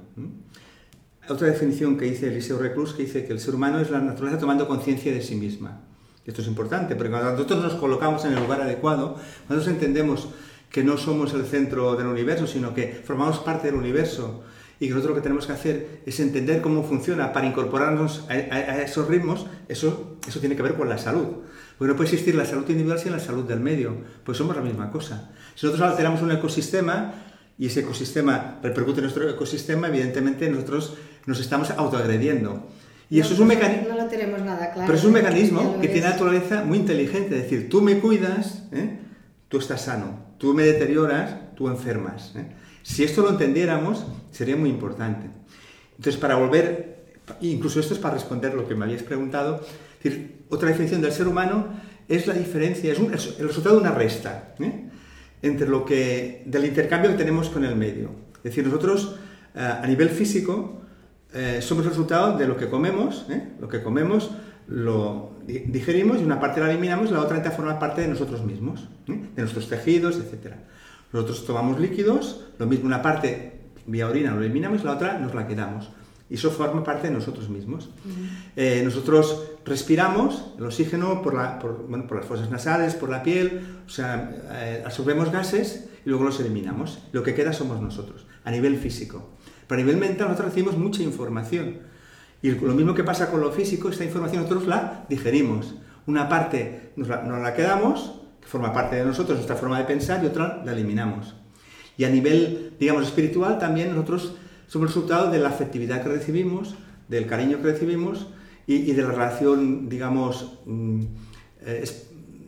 [1.27, 4.39] Otra definición que dice Eliseo Reclus, que dice que el ser humano es la naturaleza
[4.39, 5.81] tomando conciencia de sí misma.
[6.25, 9.13] Esto es importante, porque cuando nosotros nos colocamos en el lugar adecuado,
[9.47, 10.29] cuando nosotros entendemos
[10.69, 14.43] que no somos el centro del universo, sino que formamos parte del universo
[14.81, 18.81] y que nosotros lo que tenemos que hacer es entender cómo funciona para incorporarnos a,
[18.81, 21.27] esos ritmos, eso, eso tiene que ver con la salud.
[21.77, 24.63] Porque no puede existir la salud individual sin la salud del medio, pues somos la
[24.63, 25.29] misma cosa.
[25.53, 27.13] Si nosotros alteramos un ecosistema
[27.59, 30.95] y ese ecosistema repercute en nuestro ecosistema, evidentemente nosotros
[31.27, 32.67] nos estamos autoagrediendo.
[33.07, 33.89] Y eso es un mecanismo...
[33.89, 34.87] No lo tenemos nada claro.
[34.87, 37.37] Pero es un mecanismo que tiene naturaleza muy inteligente.
[37.37, 38.97] Es decir, tú me cuidas, ¿eh?
[39.47, 40.31] tú estás sano.
[40.39, 42.33] Tú me deterioras, tú enfermas.
[42.35, 42.47] ¿eh?
[42.81, 45.29] Si esto lo entendiéramos, sería muy importante.
[45.97, 49.61] Entonces, para volver, incluso esto es para responder lo que me habíais preguntado,
[50.49, 51.67] otra definición del ser humano
[52.07, 52.99] es la diferencia, es,
[53.39, 54.89] el resultado de una resta ¿eh?
[55.41, 58.09] entre lo que, del intercambio que tenemos con el medio.
[58.37, 59.15] Es decir, nosotros
[59.53, 60.81] a nivel físico
[61.33, 63.53] eh, somos el resultado de lo que comemos, ¿eh?
[63.59, 64.31] lo que comemos
[64.67, 68.87] lo digerimos y una parte la eliminamos la otra entra a parte de nosotros mismos,
[69.07, 69.29] ¿eh?
[69.35, 70.55] de nuestros tejidos, etc.
[71.11, 75.33] Nosotros tomamos líquidos, lo mismo una parte vía orina lo eliminamos y la otra nos
[75.33, 75.89] la quedamos.
[76.29, 77.89] Y eso forma parte de nosotros mismos.
[78.55, 83.81] nosotros respiramos el oxígeno por, la, por, bueno, por, las fosas nasales, por la piel,
[83.85, 86.99] o sea, absorbemos gases y luego los eliminamos.
[87.11, 89.31] Lo que queda somos nosotros, a nivel físico.
[89.67, 91.79] Pero a nivel mental nosotros recibimos mucha información.
[92.41, 95.75] Y lo mismo que pasa con lo físico, esta información nosotros la digerimos.
[96.07, 100.27] Una parte nos la, quedamos, que forma parte de nosotros, nuestra forma de pensar, y
[100.27, 101.35] otra la eliminamos.
[102.01, 104.33] Y a nivel, digamos, espiritual también nosotros
[104.65, 106.73] somos resultado de la afectividad que recibimos,
[107.07, 108.25] del cariño que recibimos
[108.65, 111.01] y, de la relación, digamos, mm,
[111.61, 111.83] eh,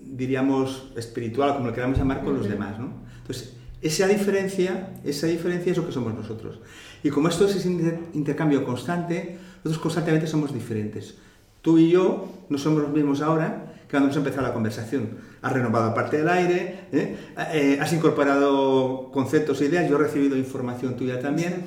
[0.08, 2.80] diríamos, espiritual, como lo queramos llamar, con los demás.
[2.80, 2.94] ¿no?
[3.20, 6.60] Entonces, esa diferencia, esa diferencia es lo que somos nosotros.
[7.04, 7.70] Y como esto es ese
[8.16, 11.14] intercambio constante, nosotros constantemente somos diferentes.
[11.62, 15.10] Tú y yo no somos los mismos ahora que cuando hemos empezado la conversación.
[15.44, 17.16] Has renovado parte del aire, ¿eh?
[17.54, 21.66] Eh, has incorporado conceptos e ideas, yo he recibido información tuya también.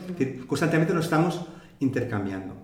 [0.49, 1.47] constantemente nos estamos
[1.79, 2.57] intercambiando.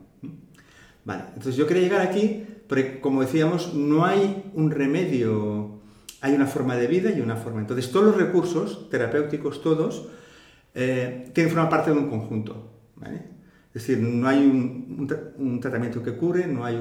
[1.04, 5.82] Vale, entonces yo quería llegar aquí, porque como decíamos, no hay un remedio
[6.22, 7.60] hay una forma de vida y una forma.
[7.60, 10.06] Entonces, todos los recursos terapéuticos, todos,
[10.72, 12.70] eh, tienen que formar parte de un conjunto.
[13.74, 16.76] Es decir, no hay un, tratamiento que cure, no hay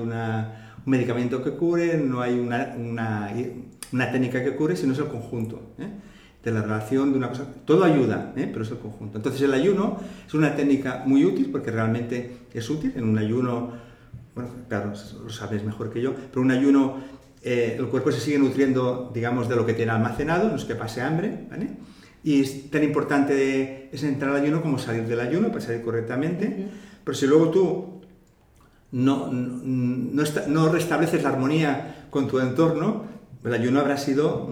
[0.85, 3.31] un medicamento que cure, no hay una,
[4.11, 5.73] técnica que cure, sino es el conjunto.
[5.79, 5.89] ¿eh?
[6.43, 8.49] de la relación de una cosa, todo ayuda, ¿eh?
[8.51, 9.17] pero es el conjunto.
[9.19, 12.93] Entonces el ayuno es una técnica muy útil porque realmente es útil.
[12.95, 13.73] En un ayuno,
[14.33, 14.91] bueno, claro,
[15.23, 16.97] lo sabes mejor que yo, pero un ayuno
[17.43, 20.75] eh, el cuerpo se sigue nutriendo, digamos, de lo que tiene almacenado, no es que
[20.75, 21.69] pase hambre, ¿vale?
[22.23, 26.67] Y es tan importante es entrar al ayuno como salir del ayuno para salir correctamente.
[27.03, 27.90] Pero si luego tú
[28.91, 33.05] no, no, no, restableces la armonía con tu entorno,
[33.43, 34.49] el ayuno habrá sido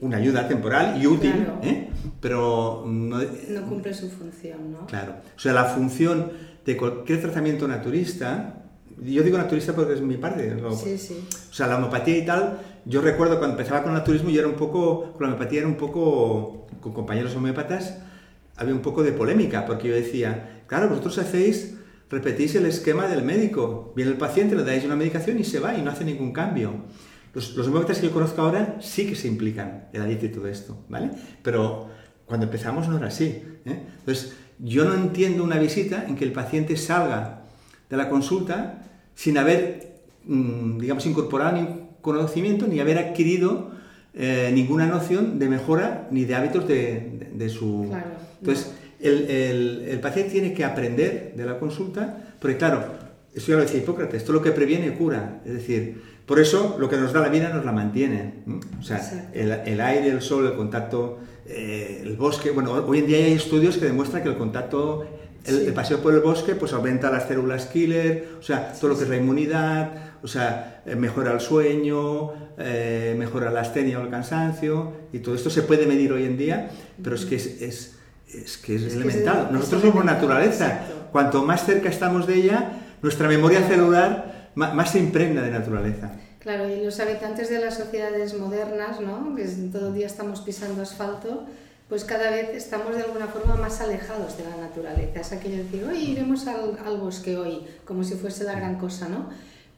[0.00, 1.90] una ayuda temporal y útil, ¿eh?
[2.20, 4.86] pero no, no cumple su función, ¿no?
[4.86, 5.14] Claro.
[5.36, 6.32] O sea, la función
[6.64, 8.62] de cualquier tratamiento naturista
[9.04, 10.54] yo digo naturista porque es mi parte.
[10.76, 11.24] Sí, sí.
[11.50, 14.48] O sea, la homeopatía y tal, yo recuerdo cuando empezaba con el naturismo, yo era
[14.48, 17.98] un poco, con la homeopatía era un poco, con compañeros homeópatas,
[18.56, 21.76] había un poco de polémica, porque yo decía, claro, vosotros hacéis,
[22.12, 25.74] repetís el esquema del médico, viene el paciente, le dais una medicación y se va
[25.74, 26.74] y no hace ningún cambio.
[27.34, 30.28] Los, los homeópatas que yo conozco ahora sí que se implican en la dieta y
[30.28, 31.10] todo esto, ¿vale?
[31.42, 31.88] Pero
[32.26, 33.42] cuando empezamos no era así.
[33.64, 33.82] ¿eh?
[34.00, 37.44] Entonces, yo no entiendo una visita en que el paciente salga
[37.88, 41.68] de la consulta sin haber, mm, digamos, incorporado ni
[42.02, 43.70] conocimiento ni haber adquirido
[44.14, 47.90] eh, ninguna noción de mejora ni de hábitos de, su...
[48.40, 48.72] Entonces,
[49.02, 52.84] el, paciente tiene que aprender de la consulta, porque claro,
[53.34, 55.40] eso ya lo decía Hipócrates, todo lo que previene cura.
[55.44, 58.44] Es decir, por eso lo que nos da la vida nos la mantiene.
[58.78, 62.50] O sea, el, aire, el sol, el contacto, eh, el bosque.
[62.50, 65.06] Bueno, hoy en día hay estudios que demuestran que el contacto
[65.44, 69.04] el, paseo por el bosque pues aumenta las células killer, o sea, todo lo que
[69.04, 69.90] es la inmunidad,
[70.22, 75.34] o sea, eh, mejora el sueño, eh, mejora la astenia o el cansancio, y todo
[75.34, 76.70] esto se puede medir hoy en día,
[77.02, 77.96] pero es que es, es,
[78.34, 79.48] es que es, elemental.
[79.50, 80.80] Nosotros somos naturaleza.
[81.12, 86.12] Cuanto más cerca estamos de ella, nuestra memoria celular más, se impregna de naturaleza.
[86.38, 89.34] Claro, y los habitantes de las sociedades modernas, ¿no?
[89.36, 91.46] que todo el día estamos pisando asfalto,
[91.88, 95.20] pues cada vez estamos de alguna forma más alejados de la naturaleza.
[95.20, 99.08] Es aquello de decir, hoy iremos al, bosque hoy, como si fuese la gran cosa,
[99.08, 99.28] ¿no?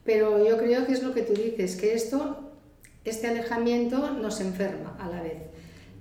[0.05, 2.53] Pero yo creo que es lo que tú dices, que esto,
[3.05, 5.38] este alejamiento nos enferma a la vez,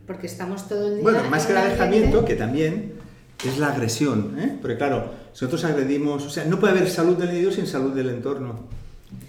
[0.05, 1.03] porque estamos todo el día...
[1.03, 2.93] Bueno, más que el alejamiento, que también
[3.45, 4.57] es la agresión, ¿eh?
[4.61, 7.93] Porque claro, si nosotros agredimos, o sea, no puede haber salud del individuo sin salud
[7.93, 8.67] del entorno.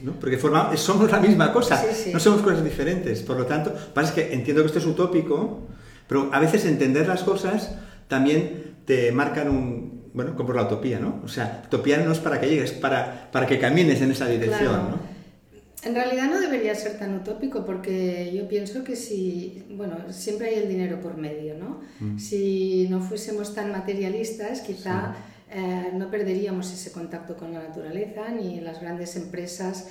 [0.03, 0.13] ¿no?
[0.13, 1.83] Porque forma, somos la misma cosa,
[2.13, 3.23] no somos cosas diferentes.
[3.23, 5.63] Por lo tanto, pasa es que entiendo que esto es utópico,
[6.09, 7.73] pero a veces entender las cosas
[8.09, 11.21] también te marcan un, bueno, como la utopía, ¿no?
[11.25, 14.91] O sea, utopía no es para que llegues, para, para que camines en esa dirección,
[14.91, 15.14] ¿no?
[15.85, 20.55] En realidad no debería ser tan utópico porque yo pienso que si, bueno, siempre hay
[20.63, 21.81] el dinero por medio, ¿no?
[22.01, 22.19] Mm.
[22.19, 25.15] Si no fuésemos tan materialistas, quizá
[25.51, 29.89] eh, no perderíamos ese contacto con la naturaleza ni las grandes empresas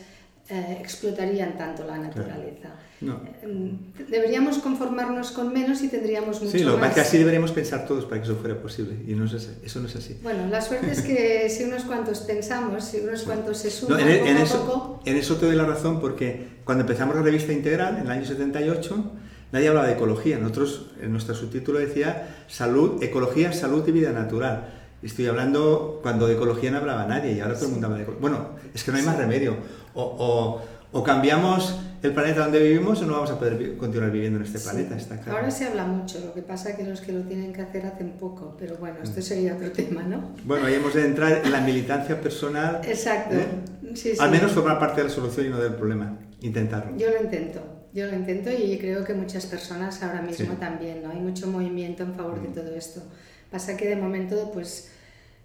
[0.50, 2.70] eh, explotarían tanto la naturaleza.
[3.02, 3.76] Eh,
[4.10, 6.94] deberíamos conformarnos con menos y tendríamos mucho Sí, lo más.
[6.94, 9.88] que así deberíamos pensar todos para que eso fuera posible y no es eso no
[9.88, 10.18] es así.
[10.22, 14.18] Bueno, la suerte es que si unos cuantos pensamos, si unos cuantos se suman en,
[14.20, 15.02] poco en a eso, poco...
[15.06, 18.26] En eso te doy la razón porque cuando empezamos la revista Integral, en el año
[18.26, 19.12] 78,
[19.52, 20.38] nadie hablaba de ecología.
[20.38, 24.83] Nosotros, en nuestro subtítulo decía salud, ecología, salud y vida natural.
[25.04, 28.04] Estoy hablando cuando de ecología no hablaba nadie y ahora todo el mundo habla de
[28.04, 28.22] ecología.
[28.22, 29.58] Bueno, es que no hay más remedio.
[29.94, 30.62] O, o,
[30.98, 34.46] o, cambiamos el planeta donde vivimos o no vamos a poder vi continuar viviendo en
[34.46, 34.70] este sí.
[34.70, 34.96] planeta.
[34.96, 35.40] Está claro.
[35.40, 37.86] Ahora se habla mucho, lo que pasa es que los que lo tienen que hacer
[37.86, 40.32] hacen poco, pero bueno, esto sería otro tema, ¿no?
[40.46, 42.82] Bueno, ahí hemos de entrar en la militancia personal.
[42.84, 43.36] Exacto.
[43.36, 43.48] ¿eh?
[43.94, 44.18] Sí, sí.
[44.20, 46.18] Al menos formar parte de la solución y no del problema.
[46.42, 46.98] Intentarlo.
[46.98, 47.62] Yo lo intento.
[47.94, 51.12] Yo lo intento y creo que muchas personas ahora mismo también, ¿no?
[51.12, 52.44] Hay mucho movimiento en favor mm.
[52.44, 53.04] de todo esto.
[53.52, 54.90] Pasa que de momento, pues,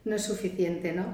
[0.08, 1.04] no es suficiente, ¿no?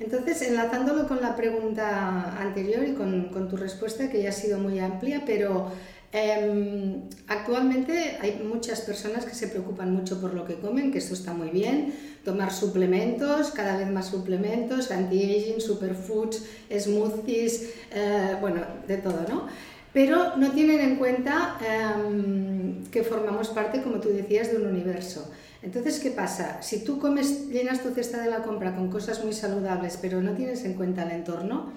[0.00, 4.80] Entonces, enlazándolo con la pregunta anterior y con, tu respuesta, que ya ha sido muy
[4.80, 5.70] amplia, pero
[6.12, 11.14] eh, actualmente hay muchas personas que se preocupan mucho por lo que comen, que esto
[11.14, 16.44] está muy bien, tomar suplementos, cada vez más suplementos, anti-aging, superfoods,
[16.76, 19.46] smoothies, eh, bueno, de todo, ¿no?
[19.92, 25.30] Pero no tienen en cuenta eh, que formamos parte, como tú decías, de un universo.
[25.64, 26.60] Entonces, ¿qué pasa?
[26.60, 30.32] Si tú comes, llenas tu cesta de la compra con cosas muy saludables, pero no
[30.32, 31.72] tienes en cuenta el entorno,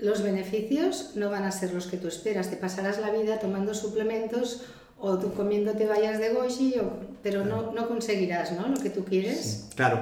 [0.00, 2.48] los beneficios no van a ser los que tú esperas.
[2.48, 4.62] Te pasarás la vida tomando suplementos
[4.98, 8.68] o tú comiéndote vallas de goji, o, pero no, no, conseguirás ¿no?
[8.68, 9.68] lo que tú quieres.
[9.68, 10.00] Sí, claro,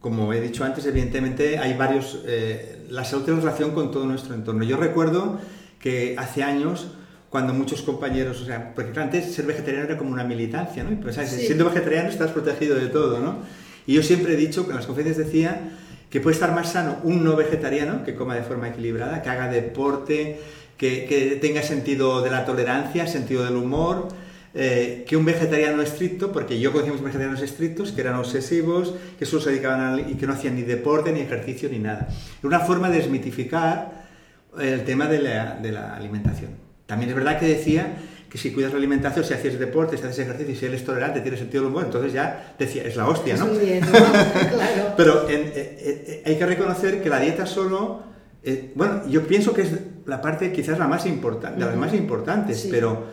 [0.00, 2.24] como he dicho antes, evidentemente hay varios...
[2.26, 4.64] Eh, la salud tiene relación con todo nuestro entorno.
[4.64, 5.38] Yo recuerdo
[5.80, 6.88] que hace años
[7.30, 10.98] cuando muchos compañeros, o sea, porque antes ser vegetariano era como una militancia, ¿no?
[11.00, 11.30] Pues, ¿sabes?
[11.30, 11.46] Sí.
[11.46, 13.38] Siendo vegetariano estás protegido de todo, ¿no?
[13.86, 15.60] Y yo siempre he dicho, en las conferencias decía,
[16.10, 19.48] que puede estar más sano un no vegetariano que coma de forma equilibrada, que haga
[19.48, 20.40] deporte,
[20.76, 24.08] que, que tenga sentido de la tolerancia, sentido del humor,
[24.54, 29.26] eh, que un vegetariano estricto, porque yo conocía muchos vegetarianos estrictos que eran obsesivos, que
[29.26, 32.08] solo se dedicaban a, y que no hacían ni deporte, ni ejercicio, ni nada.
[32.38, 34.06] Era una forma de desmitificar
[34.58, 36.67] el tema de la, de la alimentación.
[36.88, 37.98] También es verdad que decía
[38.30, 41.20] que si cuidas la alimentación, si haces deporte, si haces ejercicio y si eres tolerante,
[41.20, 43.44] tienes sentido del humor, entonces ya decía, es la hostia, ¿no?
[43.44, 43.90] Es bien, ¿no?
[43.92, 44.94] claro.
[44.96, 48.04] Pero en, eh, eh, hay que reconocer que la dieta solo,
[48.42, 49.72] eh, bueno, yo pienso que es
[50.06, 52.68] la parte quizás la más importante, de las más importantes, sí.
[52.70, 53.04] pero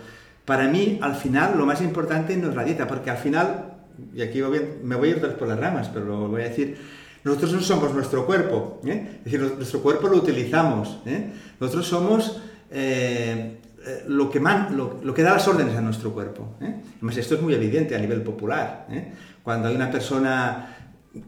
[0.46, 3.74] para mí al final lo más importante no es la dieta, porque al final,
[4.14, 6.78] y aquí voy, me voy a ir por las ramas, pero lo voy a decir,
[7.26, 9.18] nosotros no somos nuestro cuerpo, ¿eh?
[9.18, 11.30] es decir, nuestro cuerpo lo utilizamos, ¿eh?
[11.60, 12.42] nosotros somos...
[12.72, 13.60] Eh,
[14.08, 16.56] lo que, man, lo, lo, que da las órdenes a nuestro cuerpo.
[16.62, 16.76] ¿eh?
[16.98, 18.88] Además, esto es muy evidente a nivel popular.
[18.89, 19.13] ¿eh?
[19.43, 20.76] Cuando hay una persona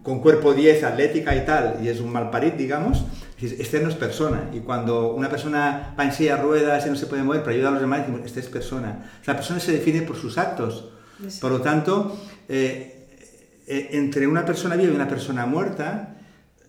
[0.04, 3.06] con cuerpo 10, atlética y tal, y es un malparit, digamos,
[3.40, 4.50] este no es persona.
[4.52, 7.70] Y cuando una persona va en silla ruedas y no se puede mover, pero ayuda
[7.70, 9.12] a los demás, decimos, este es persona.
[9.26, 10.90] La persona se define por sus actos.
[11.28, 11.40] Sí.
[11.40, 13.08] Por lo tanto, eh,
[13.68, 16.16] entre una persona viva y una persona muerta,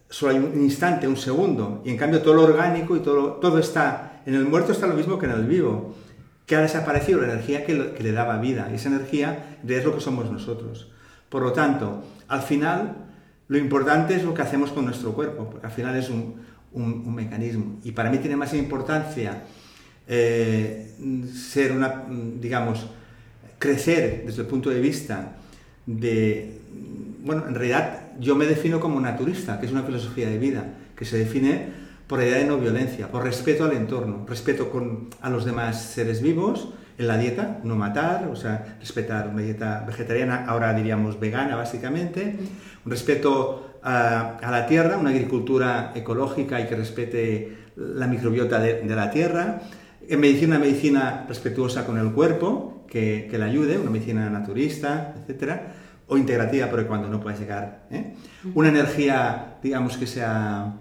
[0.08, 3.58] solo hay un instante, un segundo, y en cambio todo lo orgánico y todo, todo
[3.58, 5.96] está en el muerto está lo mismo que en el vivo,
[6.44, 9.84] que ha desaparecido la energía que, lo, que le daba vida, y esa energía es
[9.84, 10.92] lo que somos nosotros.
[11.30, 13.06] Por lo tanto, al final,
[13.48, 16.36] lo importante es lo que hacemos con nuestro cuerpo, porque al final es un,
[16.72, 17.78] un, un mecanismo.
[17.84, 19.44] Y para mí tiene más importancia
[20.06, 20.94] eh,
[21.32, 22.04] ser una,
[22.38, 22.86] digamos,
[23.58, 25.36] crecer desde el punto de vista
[25.86, 26.60] de,
[27.24, 31.06] bueno, en realidad yo me defino como naturista, que es una filosofía de vida, que
[31.06, 35.30] se define por la idea de no violencia, por respeto al entorno, respeto con, a
[35.30, 40.46] los demás seres vivos, en la dieta, no matar, o sea, respetar una dieta vegetariana,
[40.46, 42.36] ahora diríamos vegana básicamente,
[42.84, 48.82] un respeto a, a la tierra, una agricultura ecológica y que respete la microbiota de,
[48.82, 49.60] de la tierra,
[50.08, 55.14] en medicina, una medicina respetuosa con el cuerpo, que, que le ayude, una medicina naturista,
[55.20, 55.74] etcétera,
[56.06, 58.14] o integrativa, porque cuando no puedes llegar, ¿eh?
[58.54, 60.72] una energía, digamos, que sea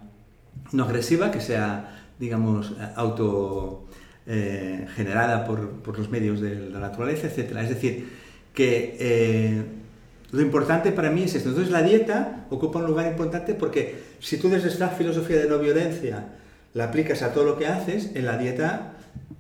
[0.71, 3.87] no agresiva, que sea, digamos, auto
[4.25, 7.55] eh, generada por, por, los medios de la naturaleza, etc.
[7.61, 8.09] Es decir,
[8.53, 9.63] que eh,
[10.31, 11.49] lo importante para mí es esto.
[11.49, 15.59] Entonces la dieta ocupa un lugar importante porque si tú desde esta filosofía de no
[15.59, 16.25] violencia
[16.73, 18.93] la aplicas a todo lo que haces, en la dieta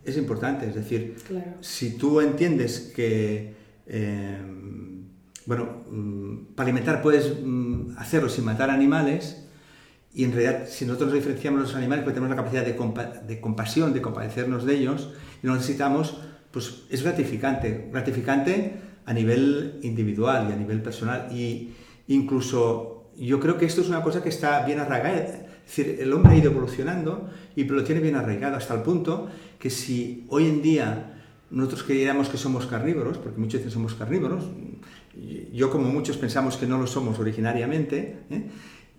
[0.05, 0.67] es importante.
[0.67, 1.53] Es decir, claro.
[1.59, 3.53] si tú entiendes que,
[3.87, 4.37] eh,
[5.45, 9.46] bueno, mm, para alimentar puedes mm, hacerlo sin matar animales,
[10.17, 13.39] y en realidad, si nosotros nos diferenciamos de los animales, porque tenemos la capacidad de,
[13.39, 15.11] compasión, de compadecernos de ellos,
[15.43, 16.17] y lo necesitamos,
[16.49, 17.89] pues es gratificante.
[17.91, 21.27] Gratificante a nivel individual y a nivel personal.
[21.31, 21.75] Y
[22.07, 26.11] incluso yo creo que esto es una cosa que está bien arraigada, Es decir, el
[26.11, 30.47] hombre ha ido evolucionando y lo tiene bien arraigado hasta el punto que si hoy
[30.47, 31.13] en día
[31.51, 34.45] nosotros creyéramos que somos carnívoros, porque muchos dicen somos carnívoros,
[35.53, 38.49] yo como muchos pensamos que no lo somos originariamente, ¿eh?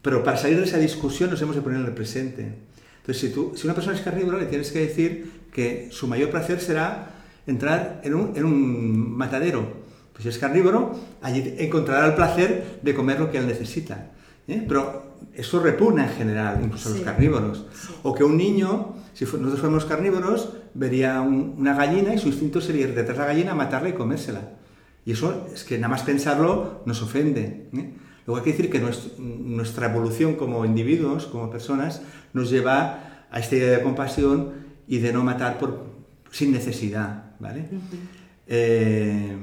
[0.02, 2.54] Pero para salir de esa discusión nos hemos de poner en el presente.
[3.00, 6.30] Entonces, si, tú, si una persona es carnívora, le tienes que decir que su mayor
[6.30, 7.10] placer será
[7.46, 9.88] entrar en un, en un matadero.
[10.12, 14.10] Pues si es carnívoro, allí encontrará el placer de comer lo que él necesita.
[14.46, 14.64] ¿eh?
[14.66, 17.66] Pero eso repugna en general, incluso a los carnívoros.
[18.02, 22.88] O que un niño, si nosotros fuéramos carnívoros, vería una gallina y su instinto sería
[22.88, 24.56] ir detrás de la gallina, matarla y comérsela.
[25.04, 27.68] Y eso es que nada más pensarlo nos ofende.
[27.72, 27.94] ¿eh?
[28.28, 28.78] Luego hay que decir que
[29.18, 32.02] nuestra evolución como individuos, como personas,
[32.34, 34.52] nos lleva a esta idea de compasión
[34.86, 35.86] y de no matar por,
[36.30, 37.24] sin necesidad.
[37.38, 37.64] ¿vale?
[38.46, 39.34] Eh,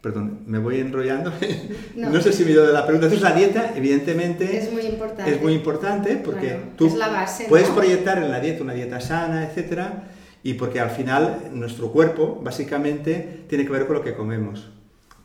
[0.00, 1.32] perdón, me voy enrollando.
[1.94, 3.06] No, sé si me dio de la pregunta.
[3.06, 6.92] Entonces la dieta, evidentemente, es muy importante, es muy importante porque tú
[7.48, 10.08] puedes proyectar en la dieta una dieta sana, etcétera,
[10.42, 14.70] y porque al final nuestro cuerpo básicamente tiene que ver con lo que comemos.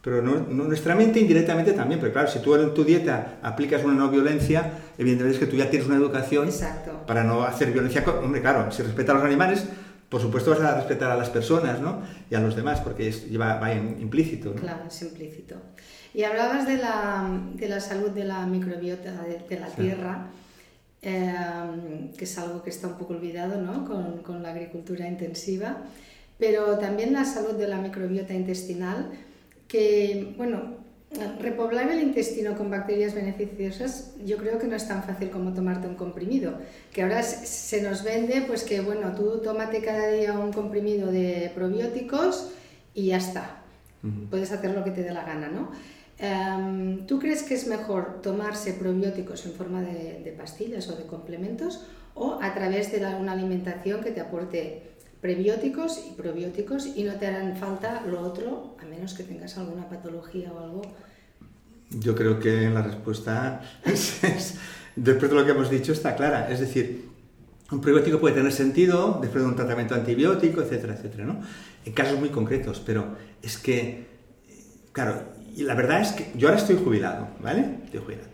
[0.04, 4.10] Pero nuestra mente indirectamente también, pero claro, si tú en tu dieta aplicas una no
[4.10, 6.50] violencia, evidentemente es que tú ya tienes una educación
[7.08, 8.04] para no hacer violencia.
[8.22, 9.66] Hombre, claro, si respetas a los animales,
[10.10, 12.02] por supuesto vas a respetar a las personas ¿no?
[12.30, 14.54] y a los demás, porque es, lleva, va implícito.
[14.56, 15.56] Claro, es implícito.
[16.14, 20.28] Y hablabas de la, de la salud de la microbiota de, la tierra,
[21.02, 23.86] eh, que es algo que está un poco olvidado ¿no?
[23.86, 25.78] con, con la agricultura intensiva,
[26.38, 29.10] pero también la salud de la microbiota intestinal
[29.68, 30.84] que, bueno,
[31.40, 35.88] repoblar el intestino con bacterias beneficiosas yo creo que no es tan fácil como tomarte
[35.88, 36.58] un comprimido,
[36.92, 41.52] que ahora se nos vende pues que, bueno, tú tómate cada día un comprimido de
[41.54, 42.52] probióticos
[42.94, 43.62] y ya está,
[44.30, 45.72] puedes hacer lo que te dé la gana, ¿no?
[46.20, 51.06] Em, ¿Tú crees que es mejor tomarse probióticos en forma de, de pastillas o de
[51.06, 54.93] complementos o a través de una alimentación que te aporte
[55.24, 59.88] prebióticos y probióticos y no te harán falta lo otro, a menos que tengas alguna
[59.88, 60.82] patología o algo.
[61.92, 63.62] Yo creo que la respuesta,
[64.98, 66.52] después de lo que hemos dicho, está clara.
[66.52, 67.06] Es decir,
[67.72, 71.40] un prebiótico puede tener sentido después de un tratamiento antibiótico, etcétera, etcétera, ¿no?
[71.86, 74.08] En casos muy concretos, pero es que,
[74.92, 75.24] claro,
[75.56, 77.78] y la verdad es que yo ahora estoy jubilado, ¿vale?
[77.86, 78.28] Estoy jubilado.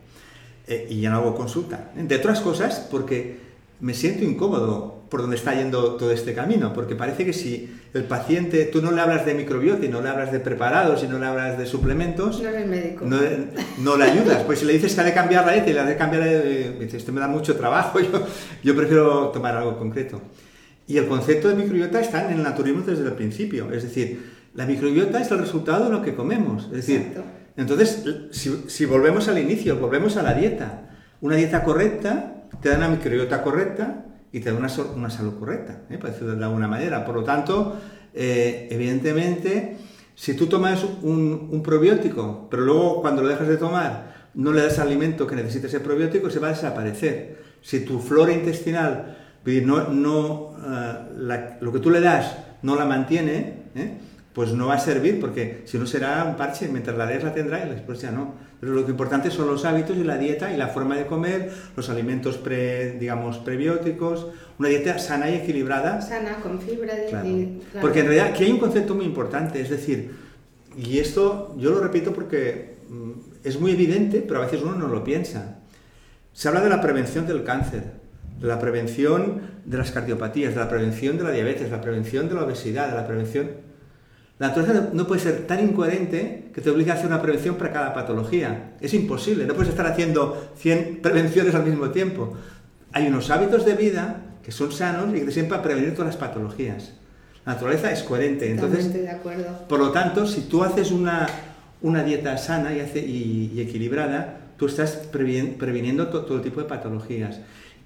[0.65, 1.91] Eh, y ya no hago consulta.
[1.95, 3.37] De otras cosas, porque
[3.79, 8.03] me siento incómodo por donde está yendo todo este camino, porque parece que si el
[8.03, 11.19] paciente, tú no le hablas de microbiota y no le hablas de preparados y no
[11.19, 13.05] le hablas de suplementos, no eres médico.
[13.05, 14.43] No, le ayudas.
[14.43, 16.23] Pues si le dices que ha de cambiar la dieta y le ha de cambiar,
[16.23, 18.25] dices, esto me da mucho trabajo, yo,
[18.63, 20.21] yo prefiero tomar algo concreto.
[20.87, 24.65] Y el concepto de microbiota está en el naturismo desde el principio, es decir, la
[24.65, 26.65] microbiota es el resultado de lo que comemos.
[26.65, 27.13] Es decir,
[27.55, 30.89] entonces, si, si volvemos al inicio, volvemos a la dieta,
[31.21, 35.83] una dieta correcta te da una microbiota correcta, y te da una, una salud correcta,
[35.89, 35.97] ¿eh?
[35.97, 37.05] para decirlo de alguna manera.
[37.05, 37.77] Por lo tanto,
[38.13, 39.77] eh, evidentemente,
[40.15, 44.79] si tú tomas un, probiótico, pero luego cuando lo dejas de tomar no le das
[44.79, 47.41] alimento que necesite ese probiótico, se va a desaparecer.
[47.61, 53.63] Si tu flora intestinal, no, no, uh, lo que tú le das no la mantiene,
[53.75, 53.97] ¿eh?
[54.33, 57.33] Pues no va a servir porque si no será un parche, mientras la des la
[57.33, 58.33] tendrá y después ya no.
[58.59, 61.51] Pero lo que importante son los hábitos y la dieta y la forma de comer,
[61.75, 64.27] los alimentos pre, digamos, prebióticos,
[64.59, 66.01] una dieta sana y equilibrada.
[66.01, 67.61] Sana, con fibra de...
[67.81, 70.11] Porque en realidad aquí hay un concepto muy importante, es decir,
[70.77, 73.11] y esto yo lo repito porque mm,
[73.43, 75.59] es muy evidente, pero a veces uno no lo piensa.
[76.33, 77.83] Se habla de la prevención del cáncer,
[78.39, 82.29] de la prevención de las cardiopatías, de la prevención de la diabetes, de la prevención
[82.29, 83.68] de la obesidad, de la prevención
[84.39, 87.73] la naturaleza no puede ser tan incoherente que te obligue a hacer una prevención para
[87.73, 88.71] cada patología.
[88.79, 92.37] Es imposible, no puedes estar haciendo 100 prevenciones al mismo tiempo.
[92.93, 96.07] Hay unos hábitos de vida que son sanos y que te sirven para prevenir todas
[96.07, 96.93] las patologías.
[97.45, 98.49] La naturaleza es coherente.
[98.49, 99.67] Entonces, de acuerdo.
[99.67, 101.27] Por lo tanto, si tú haces una,
[101.81, 107.41] una dieta sana y, y, equilibrada, tú estás previniendo todo, tipo de patologías.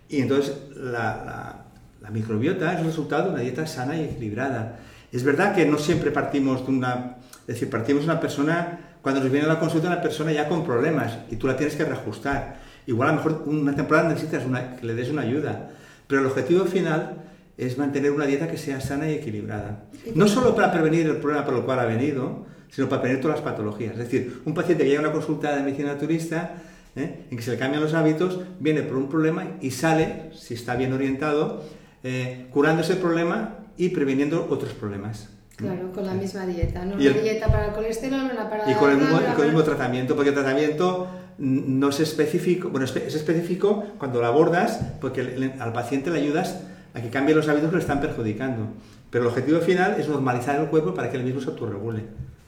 [0.07, 1.65] Y entonces la,
[1.99, 4.79] la microbiota es el resultado de una dieta sana y equilibrada.
[5.13, 7.17] Es verdad que no siempre partimos de una...
[7.41, 10.49] Es decir, partimos de una persona, cuando nos viene a la consulta, una persona ya
[10.49, 12.55] con problemas y tú la tienes que reajustar.
[12.87, 15.69] Igual a lo mejor una temporada necesitas una, que le des una ayuda,
[16.07, 17.21] pero el objetivo final
[17.57, 19.83] es mantener una dieta que sea sana y equilibrada.
[20.15, 23.37] No solo para prevenir el problema por el cual ha venido, sino para prevenir todas
[23.37, 23.91] las patologías.
[23.91, 26.55] Es decir, un paciente que llega a una consulta de medicina turista,
[26.95, 27.27] ¿eh?
[27.29, 30.75] en que se le cambian los hábitos, viene por un problema y sale, si está
[30.75, 31.63] bien orientado,
[32.03, 35.29] eh, curando ese problema y previniendo otros problemas.
[35.55, 38.89] Claro, con la misma dieta, no una dieta para el colesterol, una para y con
[38.89, 41.07] el mismo, y con el mismo tratamiento, porque el tratamiento
[41.37, 46.61] no es específico, bueno, es específico cuando lo abordas porque al paciente le ayudas
[46.93, 48.67] a que cambie los hábitos que le están perjudicando.
[49.09, 52.03] Pero el objetivo final es normalizar el cuerpo para que el mismo se autorregule.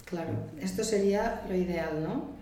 [0.05, 2.35] Claro, esto sería lo ideal, ¿no?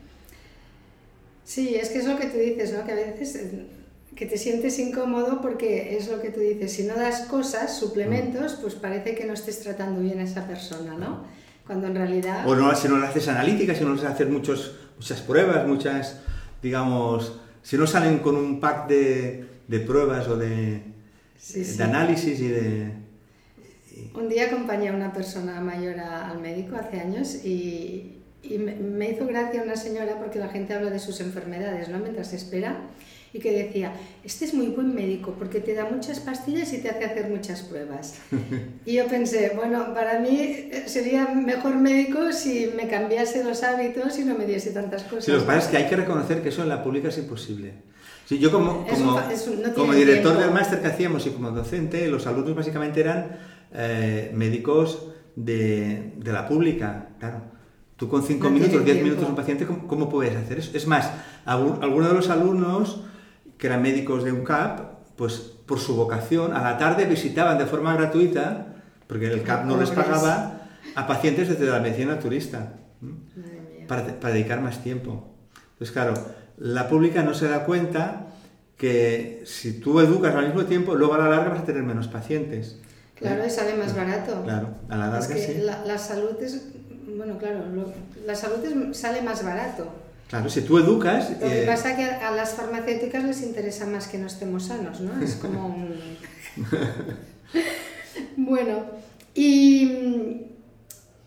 [1.44, 2.86] Sí, es que es lo que tú dices, ¿no?
[2.86, 3.68] Que a veces eh,
[4.16, 8.58] que te sientes incómodo porque es lo que tú dices, si no das cosas, suplementos,
[8.58, 8.62] mm.
[8.62, 11.24] pues parece que no estés tratando bien a esa persona, ¿no?
[11.66, 12.48] Cuando en realidad...
[12.48, 15.66] O no, si no le haces analítica, si no le haces hacer muchos, muchas pruebas,
[15.68, 16.20] muchas,
[16.62, 20.84] digamos, si no salen con un pack de, de pruebas o de,
[21.54, 22.92] de análisis y de...
[24.14, 29.26] Un día acompañé a una persona mayor al médico hace años y, y me, hizo
[29.26, 32.00] gracia una señora porque la gente habla de sus enfermedades, ¿no?
[32.00, 32.78] Mientras espera
[33.34, 36.90] y que decía, este es muy buen médico porque te da muchas pastillas y te
[36.90, 38.20] hace hacer muchas pruebas.
[38.86, 44.20] y yo pensé, bueno, para mí eh, sería mejor médico si me cambiase los hábitos
[44.20, 45.26] y no me diese tantas cosas.
[45.26, 47.18] Sí, lo que pasa es que hay que reconocer que eso en la pública es
[47.18, 47.74] imposible.
[48.26, 49.20] Sí, yo como, como,
[49.76, 53.38] como director del máster que hacíamos y como docente, los alumnos básicamente eran
[53.74, 57.42] eh, médicos de, de la pública, claro.
[57.98, 60.72] Tú con 5 minutos, 10 minutos un paciente, ¿cómo, puedes hacer eso?
[60.74, 61.12] Es más,
[61.46, 63.02] algunos de los alumnos
[63.58, 64.80] que eran médicos de un CAP,
[65.16, 65.34] pues
[65.66, 68.68] por su vocación, a la tarde visitaban de forma gratuita,
[69.08, 70.62] porque el CAP no les pagaba,
[70.96, 72.74] a pacientes desde la medicina turista,
[73.88, 75.34] para, para dedicar más tiempo.
[75.74, 76.14] Entonces, claro,
[76.58, 78.28] la pública no se da cuenta
[78.78, 82.08] que si tú educas al mismo tiempo, luego a la larga vas a tener menos
[82.08, 82.78] pacientes.
[83.16, 84.44] Claro, y sale más barato.
[84.44, 86.66] Claro, a la larga es que la, salud es
[87.16, 87.60] bueno, claro,
[88.26, 89.88] la salud sale más barato.
[90.30, 91.30] Claro, si tú educas...
[91.32, 94.66] Lo que eh, pasa es que a, las farmacéuticas les interesa más que no estemos
[94.66, 95.22] sanos, ¿no?
[95.22, 95.96] Es como un...
[98.38, 98.86] bueno,
[99.34, 100.42] y mm,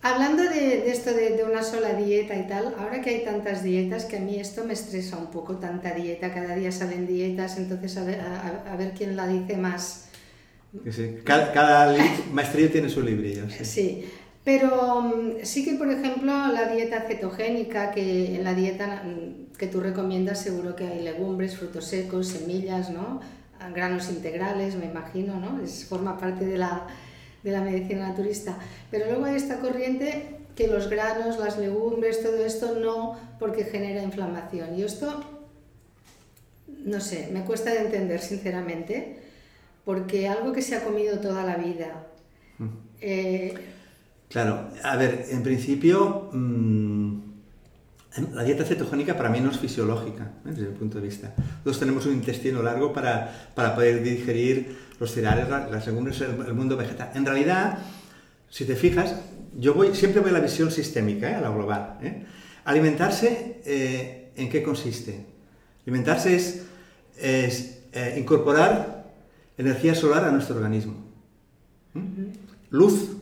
[0.03, 4.17] hablando de, esto de, una sola dieta y tal, ahora que hay tantas dietas, que
[4.17, 8.05] a mí esto me estresa un poco, tanta dieta, cada día salen dietas, entonces a
[8.05, 10.09] ver, a, ver quién la dice más...
[10.91, 11.97] Sí, cada, cada
[12.33, 13.45] maestría tiene su librillo.
[13.63, 14.05] sí.
[14.47, 19.67] Pero mm, sí que, por ejemplo, la dieta cetogénica, que en la dieta mm, que
[19.67, 23.21] tú recomiendas seguro que hay legumbres, frutos secos, semillas, ¿no?
[23.75, 25.61] granos integrales, me imagino, ¿no?
[25.61, 26.87] Es, forma parte de la,
[27.43, 28.57] de la medicina naturista.
[28.89, 34.01] Pero luego hay esta corriente que los granos, las legumbres, todo esto no, porque genera
[34.01, 34.79] inflamación.
[34.79, 35.25] Y esto,
[36.85, 39.17] no sé, me cuesta de entender sinceramente,
[39.85, 42.07] porque algo que se ha comido toda la vida,
[42.59, 42.69] mm.
[43.01, 43.55] eh,
[44.29, 47.19] Claro, a ver, en principio mm,
[48.33, 50.51] la dieta cetogénica para mí no es fisiológica, ¿eh?
[50.51, 51.35] desde mi punto de vista.
[51.37, 56.77] Nosotros tenemos un intestino largo para, para poder digerir los cereales, las legumbres, el, mundo
[56.77, 57.11] vegetal.
[57.15, 57.79] En realidad,
[58.49, 59.15] si te fijas,
[59.57, 61.35] yo voy, siempre voy a la visión sistémica, ¿eh?
[61.35, 61.99] a la global.
[62.03, 62.25] ¿eh?
[62.65, 63.61] Alimentarse,
[64.35, 65.25] ¿en qué consiste?
[65.85, 66.63] Alimentarse es,
[67.17, 67.79] es
[68.17, 69.07] incorporar
[69.57, 70.95] energía solar a nuestro organismo.
[72.71, 73.17] Luz,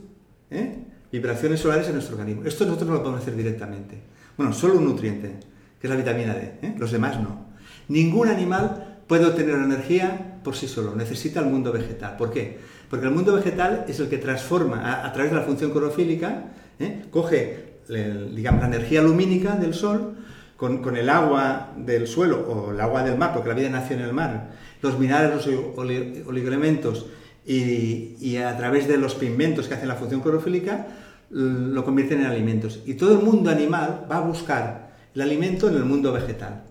[0.51, 0.79] ¿eh?
[1.15, 2.45] Vibraciones solares en nuestro organismo.
[2.45, 3.99] Esto nosotros no lo podemos hacer directamente.
[4.37, 5.37] Bueno, solo un nutriente,
[5.81, 6.75] que es la vitamina D, ¿eh?
[6.77, 7.47] los demás no.
[7.87, 12.17] Ningún animal puede obtener energía por sí solo, necesita el mundo vegetal.
[12.17, 12.59] ¿Por qué?
[12.91, 16.47] Porque el mundo vegetal es el que transforma a, través de la función clorofílica,
[16.81, 17.05] ¿eh?
[17.11, 20.17] coge digamos, la energía lumínica del sol
[20.57, 24.03] con, el agua del suelo o el agua del mar, porque la vida nació en
[24.03, 24.51] el mar,
[24.83, 27.07] los minerales, los oligoelementos
[27.47, 30.87] y, y, a través de los pigmentos que hacen la función clorofílica,
[31.35, 32.81] lo convierten en alimentos.
[32.87, 36.63] Y todo el mundo animal va a buscar el alimento en el mundo vegetal.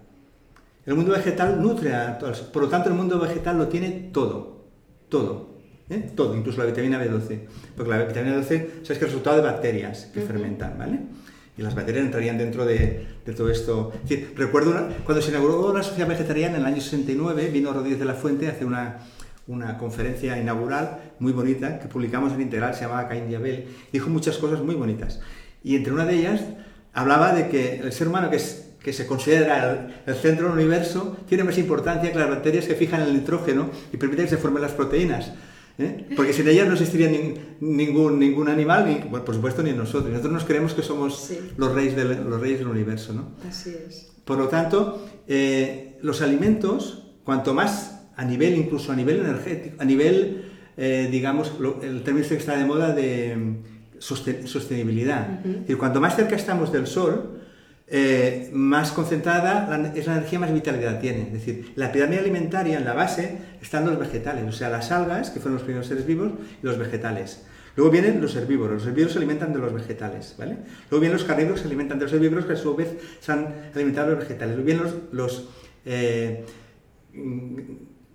[0.85, 2.39] El mundo vegetal nutre a todos.
[2.41, 4.63] Por lo tanto, el mundo vegetal lo tiene todo.
[5.09, 5.59] Todo.
[5.89, 6.11] ¿eh?
[6.15, 7.39] Todo, incluso la vitamina B12.
[7.75, 10.99] Porque la vitamina B12 sabes que es el resultado de bacterias que fermentan, ¿vale?
[11.57, 13.05] Y las bacterias entrarían dentro de,
[13.35, 13.91] todo esto.
[14.35, 18.15] recuerdo cuando se inauguró la sociedad vegetariana en el año 69, vino Rodríguez de la
[18.15, 18.99] Fuente a hacer una,
[19.47, 24.37] una conferencia inaugural muy bonita que publicamos en Integral, se llamaba Caín Diabel, dijo muchas
[24.37, 25.19] cosas muy bonitas.
[25.63, 26.41] Y entre una de ellas
[26.93, 31.17] hablaba de que el ser humano, que, es, que se considera el, centro del universo,
[31.27, 34.61] tiene más importancia que las bacterias que fijan el nitrógeno y permiten que se formen
[34.61, 35.33] las proteínas.
[35.77, 36.07] ¿eh?
[36.15, 37.09] Porque sin ellas no existiría
[37.59, 40.09] ningún, ningún animal, ni, por supuesto ni nosotros.
[40.09, 43.13] Nosotros nos creemos que somos los, reyes del, los reyes del universo.
[43.13, 43.31] ¿no?
[43.47, 44.11] Así es.
[44.23, 49.85] Por lo tanto, eh, los alimentos, cuanto más a nivel, incluso a nivel energético, a
[49.85, 50.45] nivel,
[50.77, 53.55] eh, digamos, el término que está de moda de mm,
[53.99, 55.39] sostenibilidad.
[55.67, 57.41] y cuanto más cerca estamos del Sol,
[57.87, 61.23] eh, más concentrada es la energía, más vitalidad tiene.
[61.23, 65.29] Es decir, la pirámide alimentaria en la base están los vegetales, o sea, las algas,
[65.29, 67.43] que fueron los primeros seres vivos, y los vegetales.
[67.75, 68.77] Luego vienen los herbívoros.
[68.77, 70.57] Los herbívoros se alimentan de los vegetales, ¿vale?
[70.89, 73.31] Luego vienen los carnívoros que se alimentan de los herbívoros que a su vez se
[73.31, 74.55] han alimentado de los vegetales.
[74.55, 75.49] Luego vienen los,
[75.85, 76.45] eh,
[77.13, 77.61] mm,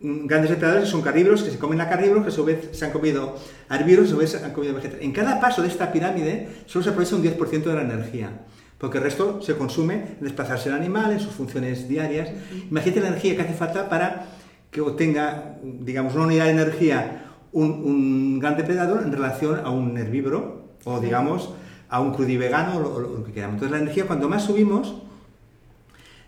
[0.00, 2.84] grandes depredadores que son carnívoros que se comen a carnívoros que a su vez se
[2.84, 3.36] han comido
[3.70, 5.04] herbívoros que a su vez se han comido vegetales.
[5.04, 8.30] En cada paso de esta pirámide solo se aprovecha un 10% de la energía
[8.78, 12.30] porque el resto se consume en desplazarse el animal, en sus funciones diarias.
[12.70, 14.26] Imagínate la energía que hace falta para
[14.70, 20.68] que obtenga, digamos, una unidad de energía un, gran depredador en relación a un herbívoro
[20.84, 21.50] o, digamos,
[21.88, 23.54] a un crudivegano o lo, que queramos.
[23.54, 25.02] Entonces, la energía, cuando más subimos,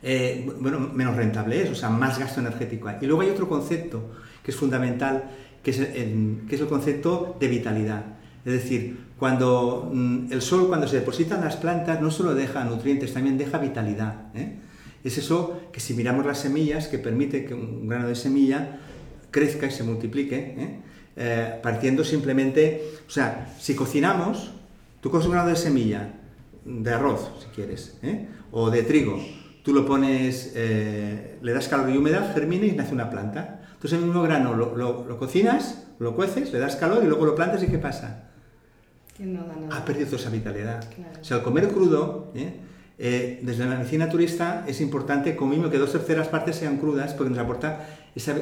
[0.03, 2.97] eh, bueno, menos rentable es, o sea, más gasto energético hay.
[3.03, 4.11] Y luego hay otro concepto
[4.43, 5.25] que es fundamental,
[5.63, 8.05] que es el, que es el concepto de vitalidad.
[8.45, 12.65] Es decir, cuando mm, el sol, cuando se deposita en las plantas, no solo deja
[12.65, 14.35] nutrientes, también deja vitalidad.
[14.35, 14.57] ¿eh?
[15.05, 18.81] Es eso que si miramos las semillas, que permite que un grano de semilla
[19.31, 20.81] crezca y se multiplique, ¿eh?
[21.17, 24.53] Eh, partiendo simplemente, o sea, si cocinamos,
[25.01, 26.15] tú coges un grano de semilla,
[26.65, 28.27] de arroz, si quieres, ¿eh?
[28.53, 29.21] o de trigo,
[29.63, 33.61] tú lo pones, le das calor y humedad, germina y nace una planta.
[33.75, 37.63] Entonces el mismo grano lo, cocinas, lo cueces, le das calor y luego lo plantas
[37.63, 38.25] y ¿qué pasa?
[39.71, 40.85] Ha perdido toda esa vitalidad.
[41.21, 42.33] O sea, al comer crudo,
[43.03, 47.15] eh, desde la medicina turista es importante como mínimo que dos terceras partes sean crudas
[47.15, 47.87] porque nos aporta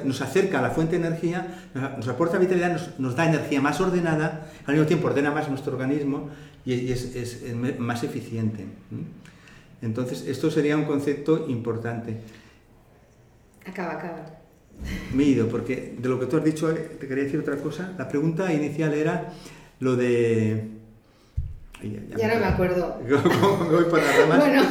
[0.04, 4.48] nos acerca a la fuente de energía, nos, aporta vitalidad, nos, da energía más ordenada,
[4.66, 6.30] al mismo tiempo ordena más nuestro organismo
[6.64, 7.44] y, es,
[7.78, 8.66] más eficiente.
[9.82, 12.16] Entonces, esto sería un concepto importante.
[13.66, 14.38] Acaba, acaba.
[15.12, 17.56] Me he ido, porque de lo que tú has dicho, eh, te quería decir otra
[17.56, 17.94] cosa.
[17.98, 19.32] La pregunta inicial era
[19.80, 20.77] lo de
[21.82, 22.98] ya, no me acuerdo.
[23.70, 24.00] voy por
[24.38, 24.62] bueno,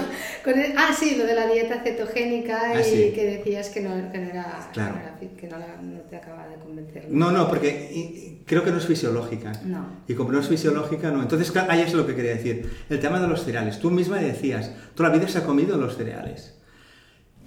[0.77, 4.29] ah, sí, lo de la dieta cetogénica ah, y que decías que no, que no
[4.29, 7.05] era, que no, no, te acaba de convencer.
[7.09, 9.53] No, no, porque creo que no es fisiológica.
[9.63, 10.03] No.
[10.07, 11.21] Y como no es fisiológica, no.
[11.21, 12.69] Entonces, ahí es lo que quería decir.
[12.89, 13.79] El tema de los cereales.
[13.79, 16.55] Tú misma decías, toda la vida se ha comido los cereales.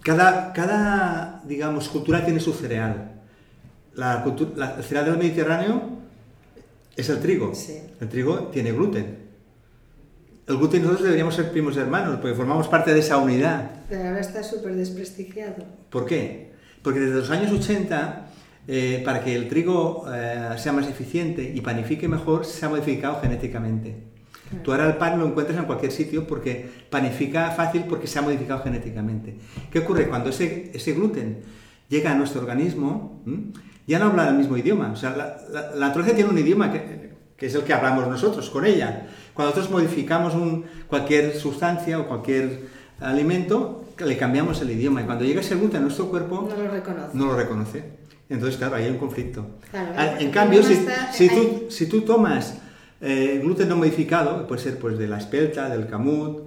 [0.03, 3.21] Cada, cada digamos, cultura tiene su cereal.
[3.95, 5.99] La, cultura, el cereal del Mediterráneo
[6.97, 7.55] es el trigo.
[7.55, 7.79] Sí.
[8.01, 9.20] El trigo tiene gluten
[10.51, 13.71] el gluten y nosotros deberíamos ser primos hermanos, porque formamos parte de esa unidad.
[13.89, 15.65] Pero ahora está súper desprestigiado.
[15.91, 16.53] ¿Por qué?
[16.83, 18.27] Porque desde los años 80,
[18.67, 23.21] eh, para que el trigo eh, sea más eficiente y panifique mejor, se ha modificado
[23.21, 24.11] genéticamente.
[24.65, 28.23] Tú ahora el pan lo encuentras en cualquier sitio porque panifica fácil porque se ha
[28.23, 29.37] modificado genéticamente.
[29.71, 30.09] ¿Qué ocurre?
[30.09, 31.43] Cuando ese, ese gluten
[31.89, 33.23] llega a nuestro organismo,
[33.87, 34.91] ya no habla el mismo idioma.
[34.91, 38.67] O sea, la, naturaleza tiene un idioma que, que es el que hablamos nosotros con
[38.67, 39.07] ella
[39.41, 40.35] cuando nosotros modificamos
[40.87, 42.67] cualquier sustancia o cualquier
[43.01, 46.71] alimento, le cambiamos el idioma y cuando llega ese gluten a nuestro cuerpo no lo
[46.71, 47.11] reconoce.
[47.15, 47.85] No lo reconoce.
[48.29, 49.47] Entonces, claro, ahí hay un conflicto.
[50.19, 52.59] En cambio, si, tú, tomas
[53.01, 56.43] eh, gluten no modificado, puede ser pues, de la espelta, del camut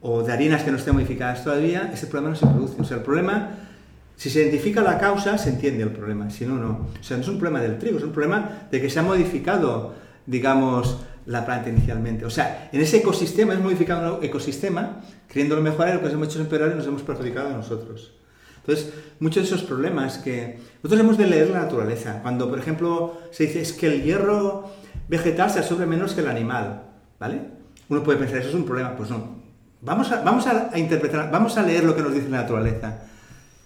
[0.00, 2.80] o de harinas que no estén modificadas todavía, ese problema no se produce.
[2.80, 3.50] O sea, el problema,
[4.16, 6.86] si se identifica la causa, se entiende el problema, si no, no.
[6.98, 9.02] O sea, no es un problema del trigo, es un problema de que se ha
[9.02, 9.92] modificado,
[10.24, 10.96] digamos,
[11.28, 12.24] la planta inicialmente.
[12.24, 16.38] O sea, en ese ecosistema, hemos modificado un ecosistema, queriéndolo mejorar, lo que hemos hecho
[16.38, 18.14] es empeorar y nos hemos perjudicado a nosotros.
[18.56, 22.20] Entonces, muchos de esos problemas que nosotros hemos de leer la naturaleza.
[22.22, 24.70] Cuando, por ejemplo, se dice es que el hierro
[25.08, 26.82] vegetal se absorbe menos que el animal,
[27.20, 27.42] ¿vale?
[27.90, 28.96] Uno puede pensar, eso es un problema.
[28.96, 29.36] Pues no.
[29.82, 33.00] Vamos a, vamos a, interpretar, vamos a leer lo que nos dice la naturaleza.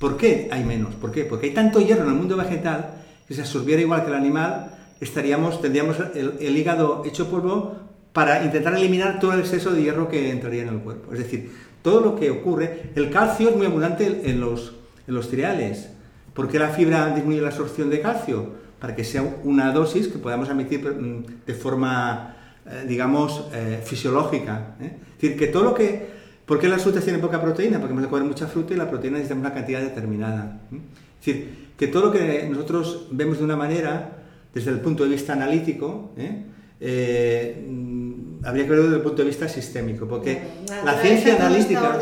[0.00, 0.94] ¿Por qué hay menos?
[0.96, 1.24] ¿Por qué?
[1.24, 2.90] Porque hay tanto hierro en el mundo vegetal
[3.26, 4.72] que se absorbiera igual que el animal
[5.02, 7.76] estaríamos, tendríamos el, hígado hecho polvo
[8.12, 11.12] para intentar eliminar todo el exceso de hierro que entraría en el cuerpo.
[11.12, 11.50] Es decir,
[11.82, 14.74] todo lo que ocurre, el calcio es muy abundante en los,
[15.08, 15.88] en los cereales.
[16.34, 18.50] ¿Por qué la fibra disminuye la absorción de calcio?
[18.78, 22.36] Para que sea una dosis que podamos emitir mm, de forma,
[22.66, 24.76] eh, digamos, eh, fisiológica.
[24.80, 24.96] ¿eh?
[25.16, 26.22] Es decir, que todo lo que...
[26.46, 27.78] ¿Por qué las frutas tienen poca proteína?
[27.78, 30.60] Porque hemos de comer mucha fruta y la proteína necesita una cantidad determinada.
[30.72, 34.21] Es decir, que todo lo que nosotros vemos de una manera
[34.52, 36.44] desde el punto de vista analítico, ¿eh?
[36.84, 40.42] Eh, mm, habría que verlo desde el punto de vista sistémico, porque
[40.84, 41.96] la, ciencia analítica,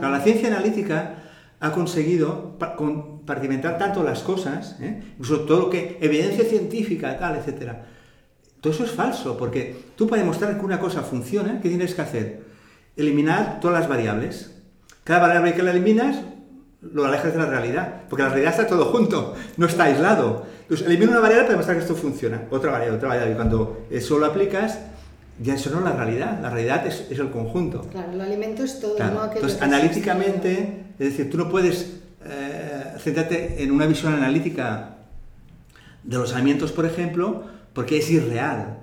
[0.00, 1.14] la ciencia analítica
[1.60, 5.02] ha conseguido compartimentar tanto las cosas, ¿eh?
[5.12, 7.86] incluso todo lo que evidencia científica, tal, etcétera.
[8.60, 12.02] Todo eso es falso, porque tú para demostrar que una cosa funciona, ¿qué tienes que
[12.02, 12.42] hacer?
[12.96, 14.62] Eliminar todas las variables.
[15.04, 16.16] Cada variable que la eliminas,
[16.92, 20.46] lo alejas de la realidad, porque la realidad está todo junto, no está aislado.
[20.62, 23.86] Entonces, elimino una variable para demostrar que esto funciona, otra variable, otra variable, y cuando
[23.90, 24.78] eso lo aplicas,
[25.42, 27.82] ya eso no es la realidad, la realidad es, el conjunto.
[27.90, 29.32] Claro, el alimento es todo, ¿no?
[29.32, 34.96] Entonces, analíticamente, es decir, tú no puedes eh, centrarte en una visión analítica
[36.04, 38.78] de los alimentos, por ejemplo, porque es irreal.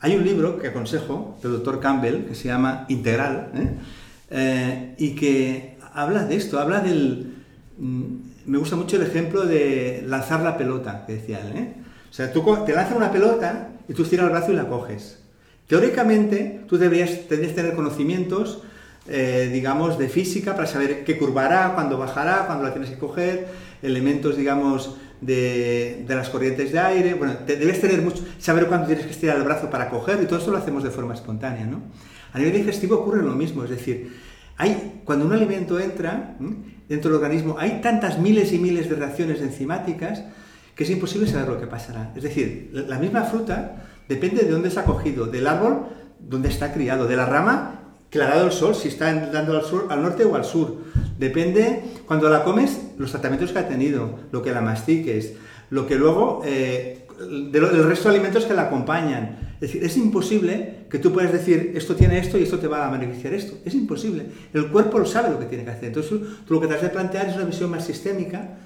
[0.00, 3.70] Hay un libro que aconsejo del doctor Campbell que se llama Integral ¿eh?
[4.30, 7.33] Eh, y que habla de esto, habla del...
[7.78, 8.16] Mm,
[8.46, 11.56] me gusta mucho el ejemplo de lanzar la pelota, que decía él.
[11.56, 11.74] ¿eh?
[12.10, 15.20] O sea, tú te lanzas una pelota y tú estiras el brazo y la coges.
[15.66, 18.62] Teóricamente, tú deberías, tener conocimientos,
[19.06, 23.48] digamos, de física para saber qué curvará, cuándo bajará, cuándo la tienes que coger,
[23.82, 27.14] elementos, digamos, de, las corrientes de aire.
[27.14, 30.38] Bueno, debes tener mucho, saber cuándo tienes que estirar el brazo para coger y todo
[30.38, 31.82] eso lo hacemos de forma espontánea, ¿no?
[32.32, 34.12] A nivel digestivo ocurre lo mismo, es decir,
[35.04, 36.36] cuando un alimento entra
[36.88, 40.24] dentro del organismo, hay tantas miles y miles de reacciones enzimáticas
[40.74, 42.12] que es imposible saber lo que pasará.
[42.16, 45.86] Es decir, la misma fruta depende de dónde se ha cogido, del árbol
[46.18, 47.80] donde está criado, de la rama
[48.10, 50.44] que le ha dado el sol, si está dando al, sur, al norte o al
[50.44, 50.76] sur.
[51.18, 55.34] Depende, cuando la comes, los tratamientos que ha tenido, lo que la mastiques,
[55.70, 59.54] lo que luego, eh, del resto de alimentos que la acompañan.
[59.54, 62.86] Es decir, es imposible que tú puedas decir, esto tiene esto y esto te va
[62.86, 63.56] a beneficiar esto.
[63.64, 64.26] Es imposible.
[64.52, 65.86] El cuerpo lo sabe lo que tiene que hacer.
[65.86, 68.58] Entonces, tú lo que te has de plantear es una visión más sistémica.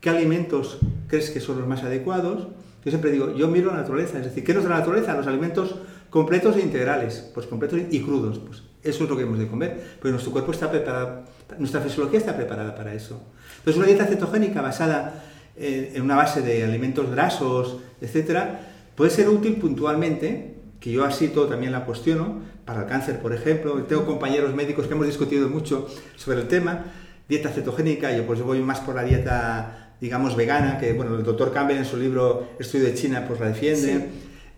[0.00, 2.48] ¿Qué alimentos crees que son los más adecuados?
[2.84, 4.18] Yo siempre digo, yo miro la naturaleza.
[4.18, 5.14] Es decir, ¿qué es la naturaleza?
[5.14, 5.76] Los alimentos
[6.10, 7.30] completos e integrales.
[7.32, 8.38] Pues completos y crudos.
[8.40, 11.22] Pues eso es lo que hemos de comer, pero nuestro cuerpo está preparado,
[11.58, 13.22] nuestra fisiología está preparada para eso.
[13.58, 15.22] Entonces, una dieta cetogénica basada
[15.56, 18.60] en una base de alimentos grasos, etcétera,
[18.96, 23.32] puede ser útil puntualmente, que yo así todo también la cuestiono, para el cáncer, por
[23.32, 23.82] ejemplo.
[23.84, 25.86] Tengo compañeros médicos que hemos discutido mucho
[26.16, 26.86] sobre el tema,
[27.28, 31.52] dieta cetogénica, yo pues voy más por la dieta, digamos, vegana, que bueno, el doctor
[31.52, 34.08] Campbell en su libro Estudio de China pues la defiende.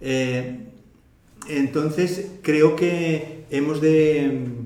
[0.00, 0.60] Eh,
[1.48, 4.60] entonces, creo que hemos de,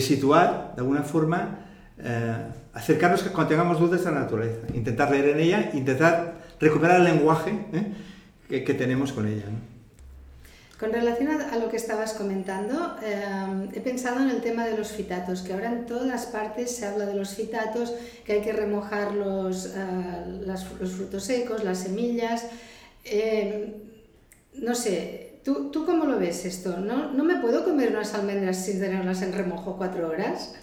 [0.00, 1.66] situar, de alguna forma,
[1.98, 2.36] eh,
[2.74, 7.66] acercarnos cuando tengamos dudas a la naturaleza, intentar leer en ella, intentar recuperar el lenguaje
[8.50, 9.44] eh, que, tenemos con ella.
[10.78, 14.88] Con relación a, lo que estabas comentando, eh, he pensado en el tema de los
[14.90, 17.94] fitatos, que ahora en todas partes se habla de los fitatos,
[18.24, 19.70] que hay que remojar los,
[20.44, 22.46] los frutos secos, las semillas.
[24.54, 26.78] no sé, ¿Tú, ¿Tú cómo lo ves esto?
[26.78, 30.54] ¿No, ¿No me puedo comer unas almendras sin tenerlas en remojo cuatro horas?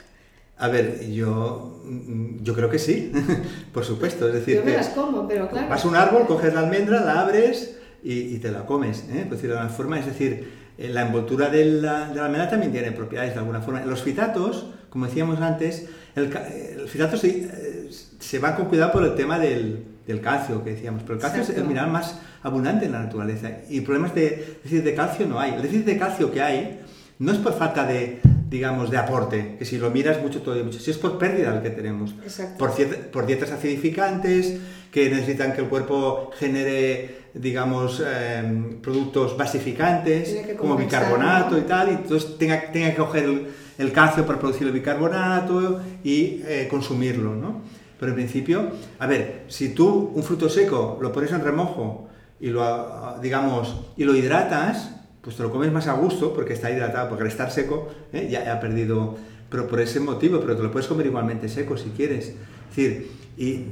[0.62, 3.12] A ver, yo, mm, yo creo que sí,
[3.74, 4.28] por supuesto.
[4.28, 5.68] Es decir, yo me las como, pero claro.
[5.68, 9.05] Vas a un árbol, coges la almendra, la abres y, te la comes.
[9.09, 9.26] ¿eh?
[9.28, 12.72] Pues de alguna forma, es decir, eh, la envoltura de la, de la, almendra también
[12.72, 13.84] tiene propiedades de alguna forma.
[13.86, 16.32] Los fitatos, como decíamos antes, el,
[16.80, 17.89] el fitato se, eh,
[18.20, 21.41] se va con cuidado por el tema del, del calcio que decíamos, pero el calcio
[21.41, 25.39] es el mineral más abundante en la naturaleza y problemas de déficit de calcio no
[25.39, 25.53] hay.
[25.53, 26.82] El déficit de calcio que hay
[27.18, 28.22] no es por falta de,
[28.52, 31.62] digamos, de aporte, que si lo miras mucho todo mucho, si es por pérdida el
[31.62, 32.14] que tenemos,
[32.60, 32.74] por,
[33.10, 34.60] por dietas acidificantes
[34.91, 41.91] que necesitan que el cuerpo genere, digamos, em, productos basificantes como bicarbonato y tal, y
[41.91, 43.47] entonces tenga, tenga que coger
[43.78, 47.62] el, calcio para producir el bicarbonato y eh, consumirlo, ¿no?
[47.97, 52.10] Pero en principio, a ver, si tú un fruto seco lo pones en remojo
[52.41, 56.72] y lo, digamos, y lo hidratas, pues te lo comes más a gusto porque está
[56.72, 58.28] hidratado, porque al estar seco ¿eh?
[58.30, 59.18] ya ha perdido,
[59.50, 62.30] pero por ese motivo, pero te lo puedes comer igualmente seco si quieres.
[62.70, 63.66] Es decir, y,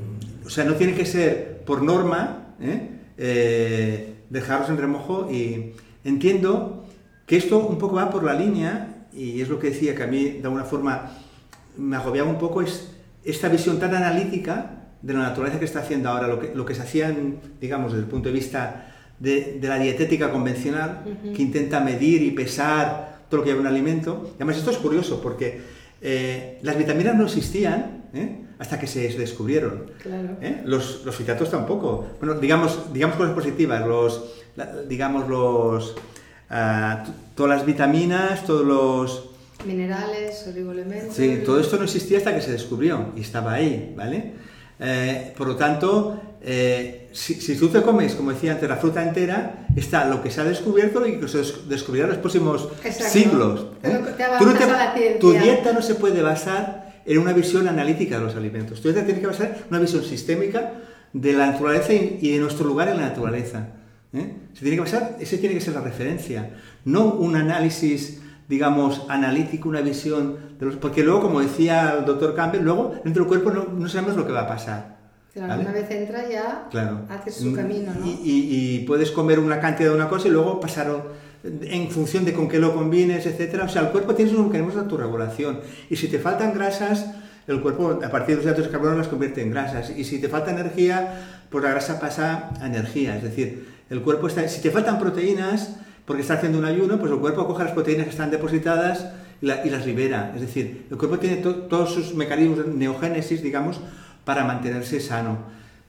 [0.46, 2.90] o sea, no tiene que ser por norma ¿eh?
[3.18, 5.74] Eh, dejarlos en remojo y
[6.04, 6.86] entiendo
[7.26, 10.08] que esto un poco va por la línea y es lo que decía que a
[10.08, 11.12] mí de alguna forma
[11.78, 12.92] me agobiaba un poco es
[13.24, 16.76] esta visión tan analítica de la naturaleza que está haciendo ahora, lo que, lo que
[16.76, 17.16] se hacía,
[17.60, 18.90] digamos, desde el punto de vista
[19.20, 21.04] de, la dietética convencional,
[21.36, 24.32] que intenta medir y pesar todo lo que lleva un alimento.
[24.32, 25.62] Y además esto es curioso porque
[26.02, 28.46] eh, las vitaminas no existían ¿eh?
[28.58, 29.92] hasta que se descubrieron.
[30.42, 30.62] ¿eh?
[30.66, 32.08] Los, los fitatos tampoco.
[32.20, 34.34] Bueno, digamos, digamos cosas positivas, los,
[34.88, 35.96] digamos, los,
[36.50, 37.04] ah,
[37.36, 39.26] todas las vitaminas, todos los
[39.66, 41.14] Minerales, oligoelementos.
[41.18, 44.36] Sí, todo esto no existía hasta que se descubrió y estaba ahí, ¿vale?
[45.38, 46.18] Por lo tanto,
[47.12, 50.42] eh, si, tú te comes, como decía antes, la fruta entera, está lo que se
[50.42, 53.68] ha descubierto y que se descubrirá en los próximos siglos.
[53.84, 55.18] ¿eh?
[55.20, 58.82] tu dieta no se puede basar en una visión analítica de los alimentos.
[58.82, 60.74] Tu dieta tiene que basar en una visión sistémica
[61.14, 63.68] de la naturaleza y, de nuestro lugar en la naturaleza.
[64.12, 66.52] Se tiene que basar, ese tiene que ser la referencia,
[66.84, 70.76] no un análisis digamos, analítico, una visión de los...
[70.78, 74.34] Porque luego, como decía el doctor Campbell, luego dentro del cuerpo no, sabemos lo que
[74.34, 74.99] va a pasar.
[75.34, 77.02] Claro, una vez entra ya claro.
[77.10, 78.06] haces su camino, ¿no?
[78.06, 80.92] Y, puedes comer una cantidad de una cosa y luego pasar
[81.44, 83.66] en función de con qué lo combines, etcétera.
[83.66, 85.60] O sea, el cuerpo tiene un mecanismo de autorregulación.
[85.90, 87.06] Y si te faltan grasas,
[87.48, 89.92] el cuerpo a partir de los hidratos de carbono las convierte en grasas.
[89.96, 93.16] Y si te falta energía, pues la grasa pasa a energía.
[93.16, 94.48] Es decir, el cuerpo está...
[94.48, 98.06] Si te faltan proteínas, porque está haciendo un ayuno, pues el cuerpo coge las proteínas
[98.06, 99.08] que están depositadas
[99.42, 100.32] y, las libera.
[100.36, 103.80] Es decir, el cuerpo tiene todos sus mecanismos de neogénesis, digamos,
[104.30, 105.40] para mantenerse sano.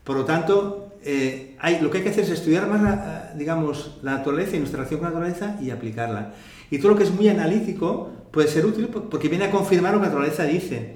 [0.03, 3.99] Por lo tanto, eh, hay, lo que hay que hacer es estudiar más, la, digamos,
[4.01, 6.33] la naturaleza y nuestra relación con la naturaleza y aplicarla.
[6.71, 9.99] Y todo lo que es muy analítico puede ser útil porque viene a confirmar lo
[9.99, 10.95] que la naturaleza dice.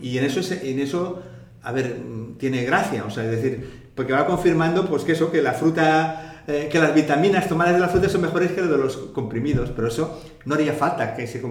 [0.00, 1.22] Y en eso, en eso
[1.62, 1.98] a ver,
[2.38, 6.42] tiene gracia, o sea, es decir, porque va confirmando, pues que eso, que la fruta,
[6.46, 9.68] eh, que las vitaminas tomadas de la fruta son mejores que las de los comprimidos,
[9.76, 11.42] pero eso no haría falta que se...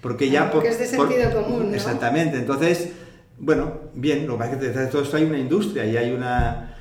[0.00, 0.50] Porque ya...
[0.50, 1.74] Porque es de sentido común, ¿no?
[1.74, 2.92] Exactamente, entonces,
[3.42, 5.96] bueno, bien, lo que pasa es que detrás de todo esto hay una industria y
[5.96, 6.76] hay una,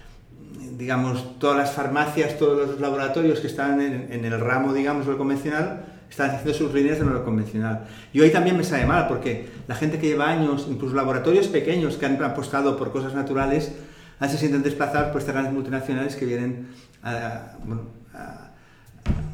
[0.77, 5.17] digamos, todas las farmacias, todos los laboratorios que están en, en el ramo, digamos, lo
[5.17, 7.87] convencional, están haciendo sus líneas de lo convencional.
[8.13, 11.97] Y hoy también me sabe mal, porque la gente que lleva años, incluso laboratorios pequeños
[11.97, 13.71] que han apostado por cosas naturales,
[14.19, 16.67] se sienten desplazados por estas grandes multinacionales que vienen
[17.01, 17.53] a,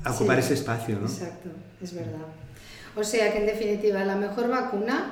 [0.10, 0.98] ocupar ese espacio.
[0.98, 1.08] ¿no?
[1.08, 1.50] Exacto,
[1.82, 2.26] es verdad.
[2.96, 5.12] O sea que en definitiva la mejor vacuna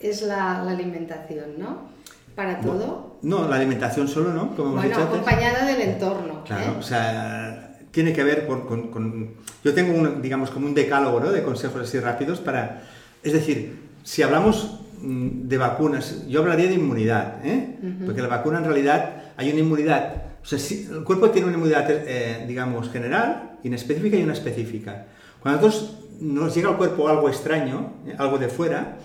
[0.00, 1.90] es la, alimentación, ¿no?
[2.34, 3.18] Para todo.
[3.22, 6.42] No, la alimentación solo no, como hemos bueno, acompañada del entorno.
[6.44, 6.76] Claro, ¿eh?
[6.78, 9.34] o sea tiene que ver con...
[9.64, 11.32] yo tengo, un, digamos, como un decálogo ¿no?
[11.32, 12.82] de consejos así rápidos para...
[13.22, 17.78] Es decir, si hablamos mm, de vacunas, yo hablaría de inmunidad, ¿eh?
[18.06, 21.56] porque la vacuna en realidad hay una inmunidad, o sea, si, el cuerpo tiene una
[21.56, 25.06] inmunidad, eh, digamos, general, inespecífica y una específica.
[25.40, 28.14] Cuando nosotros nos llega al cuerpo algo extraño, ¿eh?
[28.18, 28.98] algo de fuera,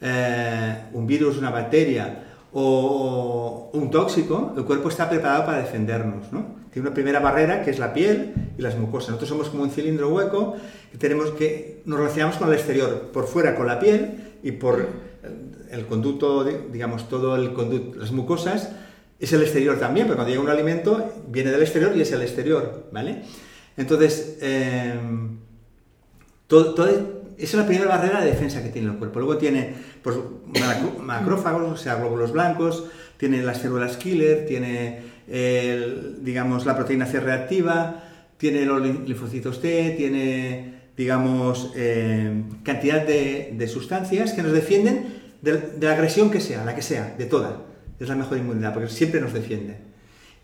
[0.00, 6.56] un virus, una bacteria o un tóxico, el cuerpo está preparado para defendernos, ¿no?
[6.72, 9.10] Tiene una primera barrera que es la piel y las mucosas.
[9.10, 10.56] Nosotros somos como un cilindro hueco
[10.92, 14.86] que tenemos que nos relacionamos con el exterior, por fuera con la piel y por
[15.70, 18.70] el conducto, digamos, todo el conducto, las mucosas
[19.18, 22.22] es el exterior también, pero cuando llega un alimento viene del exterior y es el
[22.22, 23.22] exterior, ¿vale?
[23.76, 25.38] Entonces, em,
[26.46, 26.74] todo,
[27.38, 29.18] esa es la primera barrera de defensa que tiene el cuerpo.
[29.18, 30.16] Luego tiene pues,
[31.02, 32.84] macrófagos, o sea, glóbulos blancos,
[33.16, 38.04] tiene las células killer, tiene digamos, la proteína C reactiva,
[38.36, 45.06] tiene los linfocitos T, tiene, digamos, eh, cantidad de, sustancias que nos defienden
[45.42, 47.62] de, la agresión que sea, la que sea, de toda.
[47.98, 49.78] Es la mejor inmunidad, porque siempre nos defiende.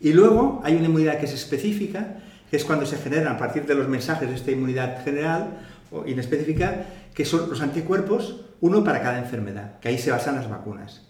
[0.01, 2.17] Y luego hay una inmunidad que es específica,
[2.49, 5.59] que es cuando se generan a partir de los mensajes de esta inmunidad general
[5.93, 10.49] o inespecífica, que son los anticuerpos, uno para cada enfermedad, que ahí se basan las
[10.49, 11.01] vacunas.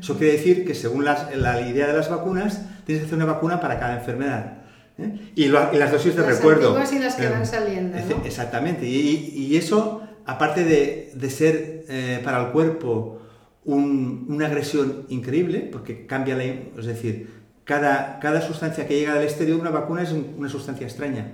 [0.00, 3.60] Eso quiere decir que según la idea de las vacunas, tienes que hacer una vacuna
[3.60, 4.60] para cada enfermedad.
[4.98, 5.32] ¿eh?
[5.34, 6.78] Y, las dosis de recuerdo.
[6.92, 7.98] y las que van saliendo.
[8.24, 8.86] Exactamente.
[8.86, 13.18] Y, eso, aparte de, ser eh, para el cuerpo
[13.64, 16.44] una agresión increíble, porque cambia la...
[16.44, 21.32] Es decir, cada, cada sustancia que llega del exterior, una vacuna es una sustancia extraña.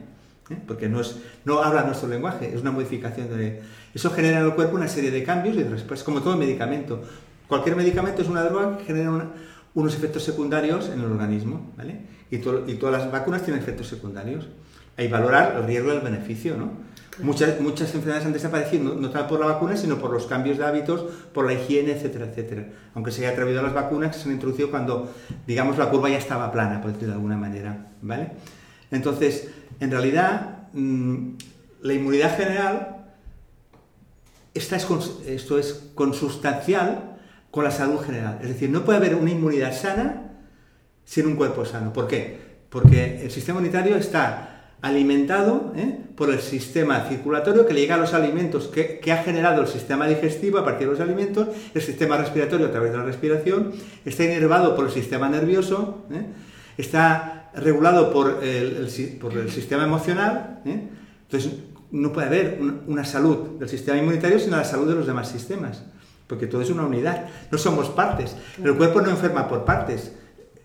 [0.51, 0.59] ¿Eh?
[0.67, 3.63] Porque no, es, no habla nuestro lenguaje, es una modificación de...
[3.95, 7.03] Eso genera en el cuerpo una serie de cambios y de respuestas, como todo medicamento.
[7.49, 9.33] Cualquier medicamento es una droga que genera
[9.75, 12.01] unos efectos secundarios en el organismo, ¿vale?
[12.31, 14.49] Y, y, todas las vacunas tienen efectos secundarios.
[14.97, 16.73] Hay que valorar el riesgo y el beneficio, ¿no?
[17.19, 20.67] Muchas, muchas enfermedades han desaparecido, no, tanto por la vacuna, sino por los cambios de
[20.67, 21.01] hábitos,
[21.33, 22.69] por la higiene, etcétera, etcétera.
[22.95, 25.15] Aunque se haya atrevido a las vacunas que se han introducido cuando,
[25.47, 28.33] digamos, la curva ya estaba plana, por decirlo de alguna manera, ¿vale?
[28.91, 29.49] Entonces,
[29.81, 31.31] en realidad, mm,
[31.83, 33.07] la inmunidad general,
[34.55, 34.87] esta es,
[35.27, 37.19] esto es consustancial
[37.51, 38.39] con la salud general.
[38.43, 40.33] Es decir, no puede haber una inmunidad sana
[41.05, 41.93] sin un cuerpo sano.
[41.93, 42.39] ¿Por qué?
[42.69, 45.99] Porque el sistema inmunitario está alimentado ¿eh?
[46.15, 50.07] por el sistema circulatorio que le llega a los alimentos que, ha generado el sistema
[50.07, 53.73] digestivo a partir de los alimentos, el sistema respiratorio a través de la respiración,
[54.05, 56.27] está inervado por el sistema nervioso, ¿eh?
[56.77, 60.61] está regulado por el, sistema emocional.
[60.65, 60.89] ¿eh?
[61.23, 61.53] Entonces,
[61.91, 65.83] no puede haber una salud del sistema inmunitario sin la salud de los demás sistemas
[66.27, 68.37] porque todo es una unidad, no somos partes.
[68.63, 70.13] El cuerpo no enferma por partes,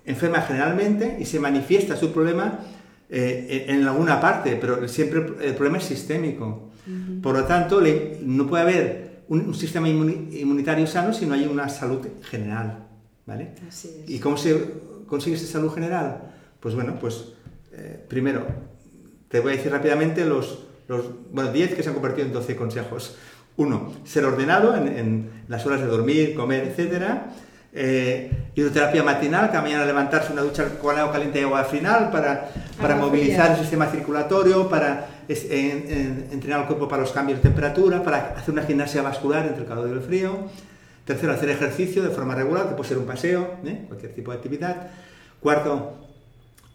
[0.05, 2.59] enferma generalmente y se manifiesta su problema
[3.09, 6.69] eh, en alguna parte, pero siempre el problema es sistémico.
[7.21, 7.79] Por lo tanto,
[8.21, 12.87] no puede haber un, sistema inmunitario sano si no hay una salud general.
[13.25, 13.53] ¿vale?
[14.07, 14.73] ¿Y cómo se
[15.05, 16.33] consigue esa salud general?
[16.61, 17.25] Pues bueno, pues
[17.73, 18.45] eh, primero,
[19.27, 22.55] te voy a decir rápidamente los, los bueno, 10 que se han convertido en 12
[22.55, 23.17] consejos.
[23.57, 27.03] Uno, ser ordenado en, las horas de dormir, comer, etc.
[27.73, 32.49] Eh, hidroterapia matinal, cada mañana levantarse una ducha con agua caliente y agua final para,
[32.79, 38.33] para movilizar el sistema circulatorio, para entrenar el cuerpo para los cambios de temperatura, para
[38.37, 40.49] hacer una gimnasia vascular entre el calor y el frío.
[41.05, 43.85] Tercero, hacer ejercicio de forma regular, que puede ser un paseo, ¿eh?
[43.87, 44.91] cualquier tipo de actividad.
[45.39, 46.00] Cuarto,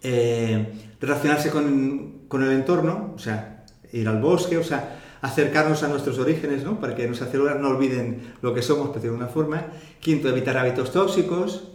[0.09, 5.88] eh, relacionarse con, con, el entorno, o sea, ir al bosque, o sea, acercarnos a
[5.88, 6.78] nuestros orígenes, ¿no?
[6.78, 9.66] Para que nuestras células no olviden lo que somos, pero de una forma.
[9.98, 11.72] Quinto, evitar hábitos tóxicos,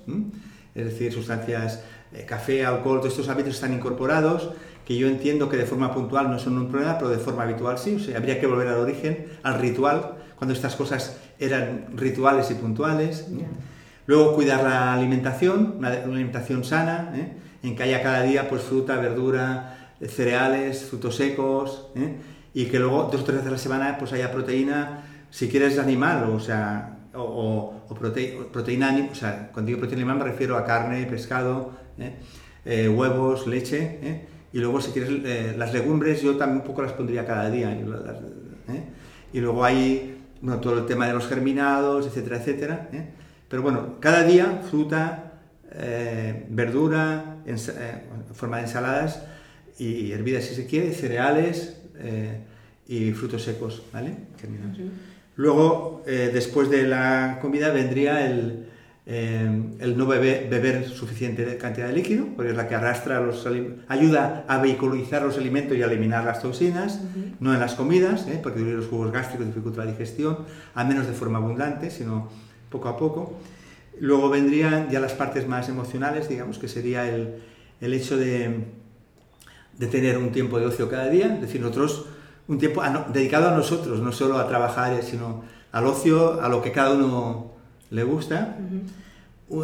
[0.73, 4.51] es decir, sustancias, eh, café, alcohol, todos estos hábitos están incorporados,
[4.85, 7.77] que yo entiendo que de forma puntual no son un problema, pero de forma habitual
[7.77, 12.49] sí, o sea, habría que volver al origen, al ritual, cuando estas cosas eran rituales
[12.49, 13.27] y puntuales.
[14.05, 17.41] Luego cuidar la alimentación, una, alimentación sana, ¿eh?
[17.63, 22.15] En que haya cada día pues fruta, verdura, cereales, frutos secos, ¿eh?
[22.53, 25.77] y que luego dos o tres veces a la semana pues haya proteína, si quieres
[25.77, 27.85] animal, o sea, o,
[28.51, 32.89] proteína, o sea, cuando digo proteína animal me refiero a carne, pescado, ¿eh?
[32.89, 37.49] huevos, leche, y luego si quieres las legumbres yo también un poco las pondría cada
[37.49, 37.71] día,
[39.33, 40.17] y luego hay
[40.61, 42.89] todo el tema de los germinados, etcétera, etcétera.
[43.47, 45.30] Pero bueno, cada día fruta,
[45.73, 48.03] eh, verdura, en, eh,
[48.33, 49.23] forma de ensaladas
[49.79, 52.39] y hervidas si se quiere, cereales eh,
[52.87, 54.15] y frutos secos, ¿vale?
[55.37, 58.67] Luego, después de la comida vendría el,
[59.05, 63.47] el no beber, suficiente cantidad de líquido, porque es la que arrastra los
[63.87, 66.99] ayuda a vehiculizar los alimentos y a eliminar las toxinas,
[67.39, 70.39] no en las comidas, porque los jugos gástricos dificultan la digestión,
[70.75, 72.29] al menos de forma abundante, sino
[72.69, 73.39] poco a poco.
[73.99, 77.35] Luego vendrían ya las partes más emocionales, digamos, que sería el,
[77.81, 78.65] el hecho de,
[79.77, 82.05] de, tener un tiempo de ocio cada día, es decir, nosotros,
[82.47, 82.81] un tiempo
[83.13, 87.51] dedicado a nosotros, no solo a trabajar, sino al ocio, a lo que cada uno
[87.89, 88.57] le gusta.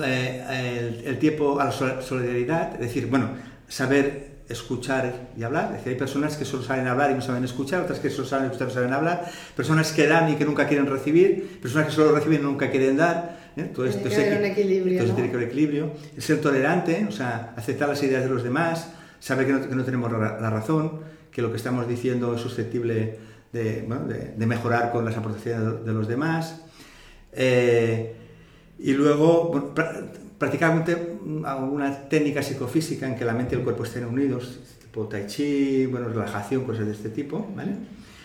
[0.04, 3.30] Eh, el, el, tiempo a la solidaridad, es decir, bueno,
[3.70, 5.66] saber escuchar y hablar.
[5.66, 8.28] Es decir, hay personas que solo saben hablar y no saben escuchar, otras que solo
[8.28, 11.88] saben escuchar y no saben hablar, personas que dan y que nunca quieren recibir, personas
[11.88, 13.47] que solo reciben y nunca quieren dar.
[13.58, 13.72] ¿Eh?
[13.72, 14.92] Esto tiene que haber un equilibrio.
[14.94, 15.92] Entonces tiene que haber equilibrio.
[16.18, 20.50] ser tolerante, o sea, aceptar las ideas de los demás, saber que no, tenemos la,
[20.50, 21.00] razón,
[21.32, 23.18] que lo que estamos diciendo es susceptible
[23.52, 26.62] de, bueno, de, mejorar con las aportaciones de, los demás.
[27.34, 28.16] Eh,
[28.80, 29.74] y luego,
[30.38, 30.86] practicar
[31.46, 35.88] alguna técnica psicofísica en que la mente y el cuerpo estén unidos, tipo tai chi,
[35.88, 37.74] bueno, relajación, cosas de este tipo, ¿vale?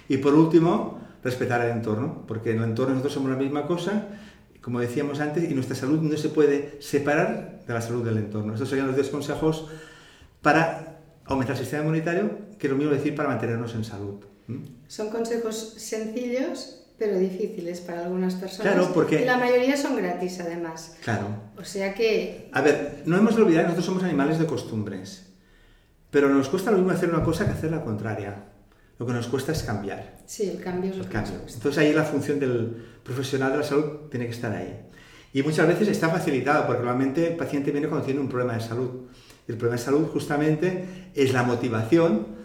[0.09, 4.09] Y por último, respetar el entorno, porque en el entorno nosotros somos la misma cosa,
[4.63, 8.55] como decíamos antes, y nuestra salud no se puede separar de la salud del entorno.
[8.55, 9.69] Estos serían los dos consejos
[10.41, 14.25] para aumentar el sistema inmunitario, que es lo mismo decir para mantenernos en salud.
[14.87, 18.75] Son consejos sencillos pero difíciles para algunas personas.
[18.75, 19.23] Claro, porque...
[19.23, 20.97] Y la mayoría son gratis, además.
[21.03, 21.27] Claro.
[21.59, 22.49] O sea que...
[22.53, 25.27] A ver, no hemos de olvidar que nosotros somos animales de costumbres,
[26.13, 28.45] pero nos cuesta lo mismo hacer una cosa que hacer la contraria.
[29.03, 30.19] Lo que nos cuesta es cambiar.
[30.27, 34.09] Sí, el cambio es lo que Entonces ahí la función del profesional de la salud
[34.09, 34.79] tiene que estar ahí.
[35.33, 38.61] Y muchas veces está facilitado, porque normalmente el paciente viene cuando tiene un problema de
[38.61, 39.09] salud.
[39.49, 40.85] El problema de salud justamente
[41.17, 42.43] es la motivación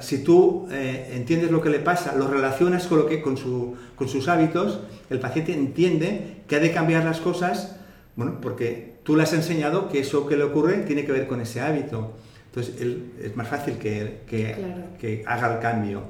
[0.00, 3.76] si tú eh, entiendes lo que le pasa, lo relacionas con, lo que, con, su,
[3.94, 4.80] con sus hábitos,
[5.10, 7.76] el paciente entiende que ha de cambiar las cosas,
[8.16, 11.42] bueno, porque tú le has enseñado que eso que le ocurre tiene que ver con
[11.42, 12.14] ese hábito.
[12.50, 14.56] Entonces él, es más fácil que, que,
[14.98, 16.02] que, haga el cambio.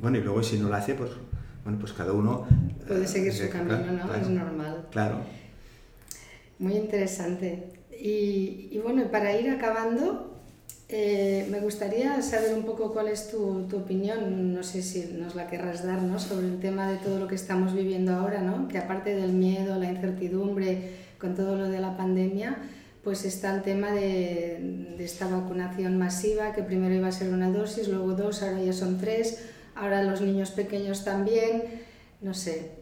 [0.00, 1.10] Bueno, y luego si no lo hace, pues,
[1.62, 2.46] bueno, pues cada uno...
[2.86, 4.14] Puede seguir su camino, ¿no?
[4.14, 4.86] es normal.
[4.90, 5.18] Claro.
[6.58, 7.72] Muy interesante.
[8.00, 10.40] Y, y bueno, para ir acabando,
[10.88, 15.34] eh, me gustaría saber un poco cuál es tu, tu, opinión, no sé si nos
[15.34, 16.18] la querrás dar, ¿no?
[16.18, 18.68] sobre el tema de todo lo que estamos viviendo ahora, ¿no?
[18.68, 22.56] que aparte del miedo, la incertidumbre, con todo lo de la pandemia,
[23.08, 24.58] pues está el tema de,
[24.98, 28.74] de, esta vacunación masiva, que primero iba a ser una dosis, luego dos, ahora ya
[28.74, 31.62] son tres, ahora los niños pequeños también,
[32.20, 32.72] no sé,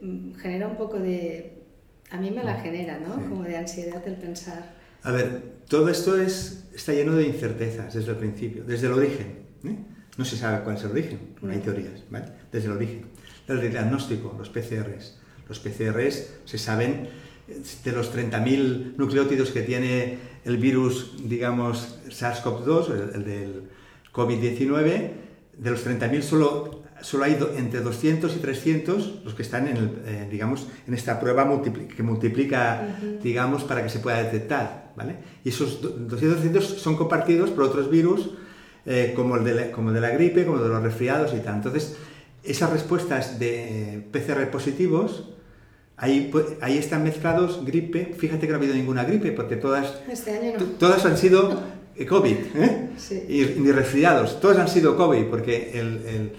[0.42, 1.62] genera un poco de...
[2.10, 3.14] A mí me la genera, ¿no?
[3.28, 4.74] Como de ansiedad el pensar.
[5.04, 9.28] A ver, todo esto es, está lleno de incertezas desde el principio, desde el origen.
[9.62, 9.76] ¿eh?
[10.18, 12.32] No se sabe cuál es el origen, hay teorías, ¿vale?
[12.50, 13.06] Desde el origen.
[13.46, 15.20] El diagnóstico, los PCRs.
[15.48, 17.10] Los PCRs se saben
[17.46, 23.62] de los 30.000 nucleótidos que tiene el virus, digamos, SARS-CoV-2, el, el, del
[24.12, 25.10] COVID-19,
[25.58, 30.28] de los 30.000 solo solo hay entre 200 y 300 los que están en, eh,
[30.30, 35.16] digamos, en esta prueba que multiplica, digamos, para que se pueda detectar, ¿vale?
[35.44, 38.30] Y esos 200 300 son compartidos por otros virus,
[38.86, 41.56] eh, como, el de la, como de la gripe, como de los resfriados y tal.
[41.56, 41.96] Entonces,
[42.42, 45.30] esas respuestas de PCR positivos,
[45.96, 46.30] ahí,
[46.60, 51.04] ahí están mezclados gripe, fíjate que no ha habido ninguna gripe, porque todas, este todas
[51.04, 51.62] han sido
[52.08, 52.90] COVID, ¿eh?
[53.28, 56.32] y, ni resfriados, todos han sido COVID, porque el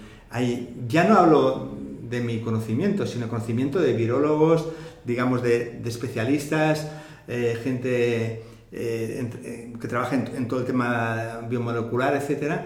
[0.88, 1.76] ya no hablo
[2.08, 4.68] de mi conocimiento, sino conocimiento de virólogos,
[5.04, 6.90] digamos, de, especialistas,
[7.26, 8.42] eh, gente
[8.72, 12.60] eh, eh, que trabaja en, todo el tema biomolecular, etc.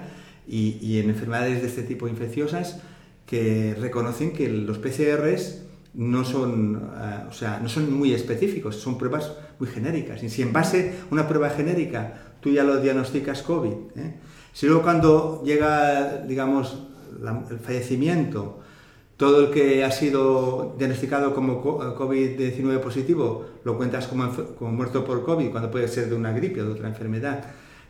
[0.46, 2.80] y, en enfermedades de este tipo infecciosas
[3.26, 5.62] que reconocen que los PCRs
[5.94, 10.22] no son, eh, o sea, no son muy específicos, son pruebas muy genéricas.
[10.22, 14.14] Y si en base a una prueba genérica tú ya lo diagnosticas COVID, ¿eh?
[14.52, 16.78] si luego cuando llega, digamos,
[17.50, 18.60] el fallecimiento,
[19.16, 24.28] todo el que ha sido diagnosticado como COVID-19 positivo lo cuentas como,
[24.58, 27.44] como, muerto por COVID, cuando puede ser de una gripe o de otra enfermedad.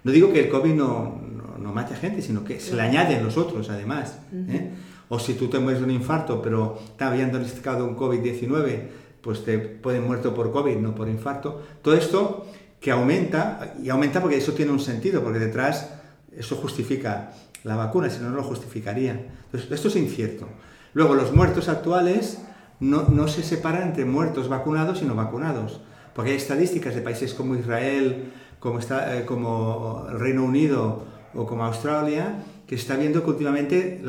[0.05, 1.23] No digo que el COVID no,
[1.59, 4.19] no, mate a gente, sino que se le añaden los otros, además.
[4.35, 4.73] ¿eh?
[5.13, 8.89] O si tú te mueres de un infarto, pero te habían diagnosticado un COVID-19,
[9.21, 11.61] pues te pueden muerto por COVID, no por infarto.
[11.83, 12.47] Todo esto
[12.81, 15.91] que aumenta, y aumenta porque eso tiene un sentido, porque detrás
[16.35, 19.13] eso justifica la vacuna, si no, no lo justificaría.
[19.45, 20.49] Entonces, esto es incierto.
[20.95, 22.39] Luego, los muertos actuales
[22.81, 25.83] no, se separan entre muertos vacunados y no vacunados,
[26.15, 31.05] porque hay estadísticas de países como Israel, como, eh, Reino Unido
[31.35, 32.43] o como Australia,
[32.73, 34.01] que está viendo que últimamente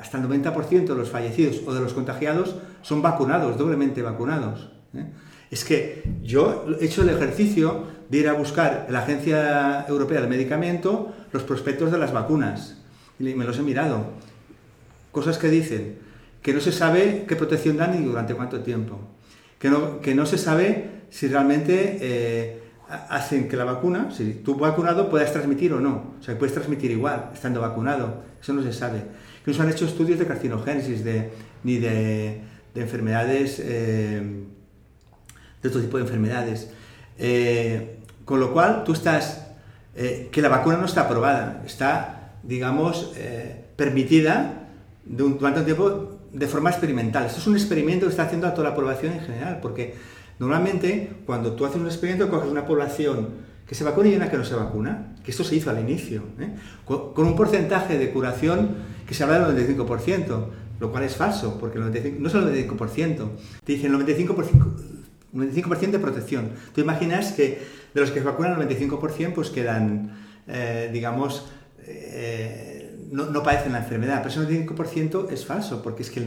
[0.00, 4.70] hasta el 90% de los fallecidos o de los contagiados son vacunados, doblemente vacunados.
[4.94, 5.04] ¿eh?
[5.50, 10.22] Es que yo he hecho el ejercicio de ir a buscar en la Agencia Europea
[10.22, 12.78] del Medicamento los prospectos de las vacunas
[13.18, 14.06] y me los he mirado.
[15.10, 15.98] Cosas que dicen
[16.40, 19.00] que no se sabe qué protección dan y durante cuánto tiempo,
[19.58, 22.61] que no, que no se sabe si realmente eh,
[23.08, 26.90] hacen que la vacuna, si tú vacunado puedas transmitir o no, o sea, puedes transmitir
[26.90, 29.02] igual estando vacunado, eso no se sabe.
[29.46, 31.30] No se han hecho estudios de carcinogénesis de,
[31.64, 32.40] ni de,
[32.74, 34.44] enfermedades, eh,
[35.62, 36.70] de otro tipo de enfermedades.
[37.18, 39.46] Eh, con lo cual, tú estás,
[39.94, 43.12] que la vacuna no está aprobada, está, digamos,
[43.76, 44.68] permitida
[45.04, 47.26] durante un tiempo de forma experimental.
[47.26, 49.94] Esto es un experimento que está haciendo a toda la población en general, porque
[50.42, 53.28] normalmente cuando tú haces un experimento coges una población
[53.64, 56.24] que se vacuna y una que no se vacuna, que esto se hizo al inicio,
[56.40, 56.50] ¿eh?
[56.84, 58.74] con, un porcentaje de curación
[59.06, 60.46] que se habla del 95%,
[60.80, 63.28] lo cual es falso, porque el 95, no es el 95%,
[63.64, 64.36] te dicen el 95%,
[65.32, 66.50] 95 de protección.
[66.74, 67.62] Tú imaginas que
[67.94, 70.10] de los que se vacunan el 95% pues quedan,
[70.48, 71.46] eh, digamos,
[71.86, 76.26] eh, no, padecen la enfermedad, pero ese 95% es falso, porque es que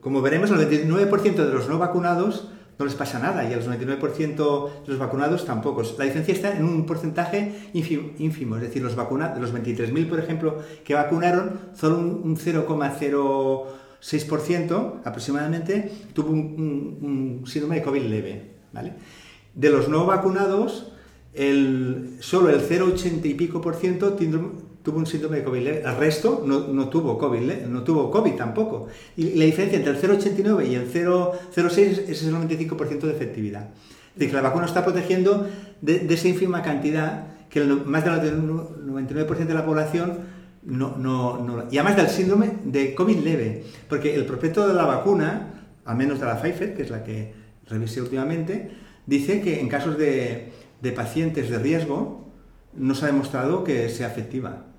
[0.00, 2.48] como veremos, el 99% de los no vacunados
[2.78, 5.82] no les pasa nada y el 99% de los vacunados tampoco.
[5.98, 10.58] La diferencia está en un porcentaje ínfimo, es decir, los vacunados, los 23.000, por ejemplo,
[10.84, 18.50] que vacunaron, solo un, 0,06% aproximadamente tuvo un, síndrome de COVID leve.
[18.72, 18.94] ¿vale?
[19.54, 20.90] De los no vacunados,
[21.32, 24.14] el, solo el 0,80 y pico por ciento
[24.84, 28.86] tuvo un síndrome de COVID El resto no, no, tuvo COVID, no tuvo COVID tampoco.
[29.16, 33.70] Y la diferencia entre el 0,89 y el 0,06 es el 95% de efectividad.
[34.12, 35.48] Es decir, que la vacuna está protegiendo
[35.80, 40.18] de, esa ínfima cantidad que más del 99% de la población
[40.62, 44.84] no, no, no, y además del síndrome de COVID leve, porque el prospecto de la
[44.84, 47.34] vacuna, al menos de la Pfizer, que es la que
[47.66, 48.70] revisé últimamente,
[49.06, 50.52] dice que en casos de
[50.94, 52.28] pacientes de riesgo
[52.76, 54.73] no se ha demostrado que sea efectiva.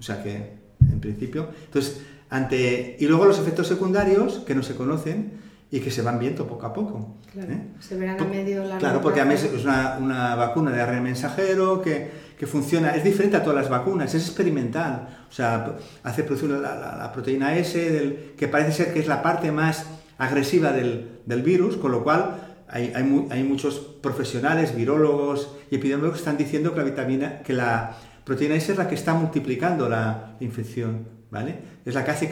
[0.00, 4.74] O sea que, en principio, entonces, ante, y luego los efectos secundarios que no se
[4.74, 5.38] conocen
[5.70, 7.16] y que se van viendo poco a poco.
[7.32, 7.62] Claro, ¿eh?
[7.78, 11.02] se verán a medio largo Claro, porque a mí es una, una vacuna de ARN
[11.02, 15.08] mensajero que, que, funciona, es diferente a todas las vacunas, es experimental.
[15.28, 19.22] O sea, hace producir la, la, proteína S, del, que parece ser que es la
[19.22, 19.84] parte más
[20.18, 26.18] agresiva del, del virus, con lo cual hay, hay, hay, muchos profesionales, virólogos y epidemiólogos
[26.18, 29.88] que están diciendo que la vitamina, que la proteína S es la que está multiplicando
[29.88, 31.58] la infección, ¿vale?
[31.84, 32.28] Es la que hace...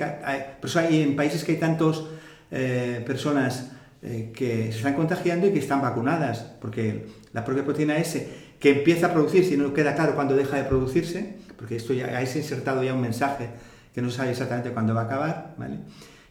[0.60, 2.02] Por eso hay en países que hay tantas
[2.50, 3.72] eh, personas
[4.02, 8.28] eh, que se están contagiando y que están vacunadas, porque la propia proteína S,
[8.60, 12.16] que empieza a producirse y no queda claro cuándo deja de producirse, porque esto ya
[12.16, 13.48] ha insertado ya un mensaje
[13.94, 15.78] que no sabe exactamente cuándo va a acabar, ¿vale?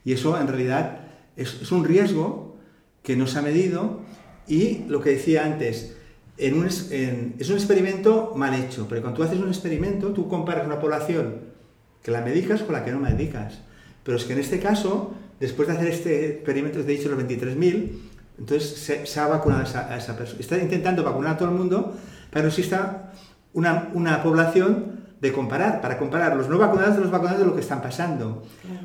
[0.05, 0.99] Y eso en realidad
[1.35, 2.57] es, es un riesgo
[3.03, 4.01] que no se ha medido
[4.47, 5.96] y lo que decía antes,
[6.37, 11.57] es un experimento mal hecho, pero cuando tú haces un experimento, tú comparas una población
[12.03, 13.59] que la medicas con la que no medicas.
[14.03, 17.19] Pero es que en este caso, después de hacer este experimento, te he dicho los
[17.19, 17.91] 23.000,
[18.39, 20.39] entonces se, ha vacunado a esa, persona.
[20.39, 21.97] Está intentando vacunar a todo el mundo
[22.29, 23.11] para que exista
[23.53, 27.55] una, una, población de comparar, para comparar los no vacunados de los vacunados de lo
[27.55, 28.43] que están pasando.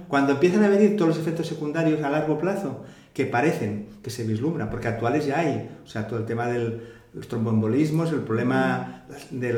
[0.09, 4.25] Cuando empiezan a venir todos los efectos secundarios a largo plazo, que parecen que se
[4.25, 6.83] vislumbran, porque actuales ya hay, o sea, todo el tema del
[7.15, 9.53] los tromboembolismos, el problema de,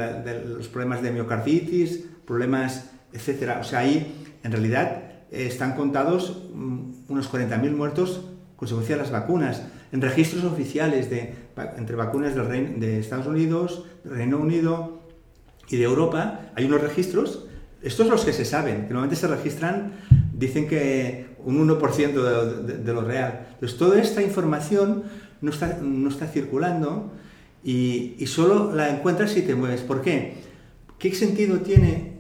[0.57, 3.59] los problemas de miocarditis, problemas, etcétera.
[3.61, 8.25] O sea, ahí en realidad están contados mm, unos 40.000 muertos
[8.57, 9.63] consecuencia de las vacunas.
[9.93, 11.35] En registros oficiales de,
[11.77, 15.01] entre vacunas del de Estados Unidos, del Reino Unido,
[15.69, 17.47] y de Europa hay unos registros,
[17.83, 19.93] estos son los que se saben, que normalmente se registran,
[20.33, 23.49] dicen que un 1% de, lo real.
[23.55, 25.05] Entonces, toda esta información
[25.41, 27.13] no está, no está circulando
[27.65, 29.81] y, y, solo la encuentras si te mueves.
[29.81, 30.35] ¿Por qué?
[30.99, 32.15] ¿Qué sentido tiene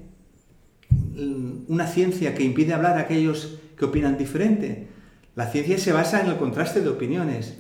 [1.68, 4.88] una ciencia que impide hablar a aquellos que opinan diferente?
[5.36, 7.57] La ciencia se basa en el contraste de opiniones.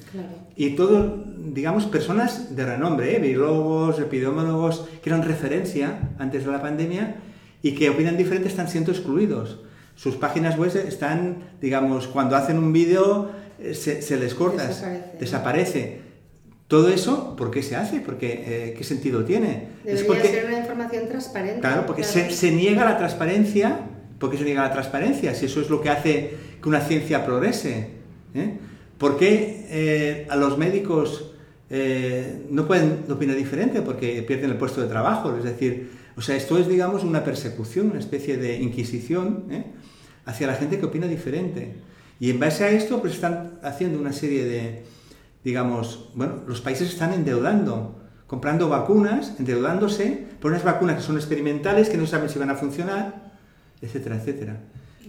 [0.56, 3.18] Y todo, digamos, personas de renombre, ¿eh?
[3.18, 7.16] virólogos, epidemiólogos, que eran referencia antes de la pandemia
[7.62, 9.60] y que opinan diferente están siendo excluidos.
[9.96, 14.70] Sus páginas web están, digamos, cuando hacen un vídeo eh, se, les corta,
[15.18, 16.03] desaparece.
[16.68, 18.00] Todo eso, ¿por qué se hace?
[18.00, 19.68] Porque, eh, ¿Qué sentido tiene?
[19.84, 21.60] Debería es porque, ser una información transparente.
[21.60, 23.80] Claro, porque Se, se, niega la transparencia.
[24.18, 25.34] ¿Por qué se niega la transparencia?
[25.34, 26.34] Si eso es lo que hace
[26.64, 27.88] que una ciencia progrese.
[28.34, 28.54] ¿eh?
[28.96, 31.32] ¿Por qué eh, a los médicos
[31.68, 33.82] eh, no pueden opinar diferente?
[33.82, 35.36] Porque pierden el puesto de trabajo.
[35.36, 39.44] Es decir, o sea, esto es, digamos, una persecución, una especie de inquisición
[40.24, 41.74] hacia la gente que opina diferente.
[42.18, 44.84] Y en base a esto, pues están haciendo una serie de,
[45.44, 51.88] digamos, bueno, los países están endeudando, comprando vacunas, endeudándose por unas vacunas que son experimentales,
[51.88, 53.32] que no saben si van a funcionar,
[53.80, 54.60] etcétera, etcétera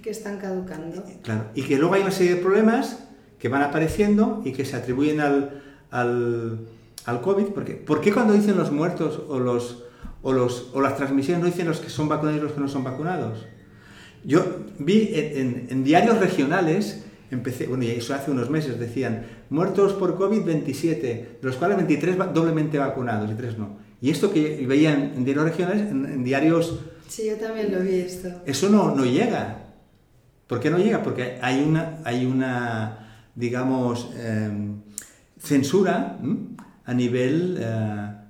[0.05, 1.03] que están caducando.
[1.23, 2.99] Claro, y que luego hay una serie de problemas
[3.39, 6.59] que van apareciendo y que se atribuyen al, al,
[7.05, 7.45] al COVID.
[7.45, 9.83] Porque, ¿Por qué cuando dicen los muertos o, los,
[10.21, 12.67] o, los, o las transmisiones no dicen los que son vacunados y los que no
[12.67, 13.47] son vacunados?
[14.23, 14.45] Yo
[14.77, 20.15] vi en, en, diarios regionales, empecé, bueno, y eso hace unos meses, decían, muertos por
[20.15, 23.77] COVID 27, de los cuales 23 doblemente vacunados y 3 no.
[24.01, 26.79] Y esto que veían en diarios regionales, en, diarios...
[27.07, 28.29] Sí, yo también lo vi esto.
[28.45, 29.63] Eso no, no llega.
[30.47, 31.01] ¿Por qué no llega?
[31.01, 34.81] Porque hay una, hay una digamos, em,
[35.37, 36.17] censura
[36.85, 37.65] a nivel, eh,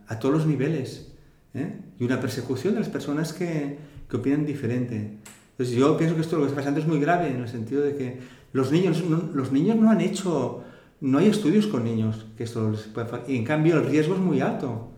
[0.08, 1.12] a todos los niveles,
[1.54, 1.80] ¿eh?
[2.00, 3.78] y una persecución de las personas que,
[4.10, 5.18] que, opinan diferente.
[5.52, 7.82] Entonces yo pienso que esto lo que está pasando es muy grave, en el sentido
[7.82, 8.20] de que
[8.52, 10.64] los niños no, los niños no han hecho,
[11.06, 14.20] no hay estudios con niños que esto les puede, y en cambio el riesgo es
[14.20, 14.90] muy alto.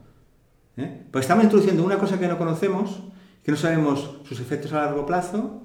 [0.77, 1.01] ¿eh?
[1.11, 3.03] Pues estamos introduciendo una cosa que no conocemos,
[3.43, 5.63] que no sabemos sus efectos a largo plazo,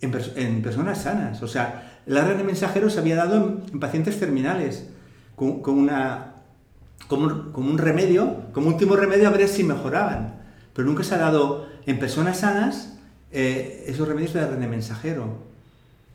[0.00, 1.40] en, personas sanas.
[1.42, 4.88] O sea, el ARN mensajero se había dado en, pacientes terminales,
[5.36, 6.34] con, una,
[7.06, 10.40] como, un, remedio, como último remedio a ver si mejoraban.
[10.74, 12.98] Pero nunca se ha dado en personas sanas
[13.30, 15.49] eh, esos remedios de ARN mensajero.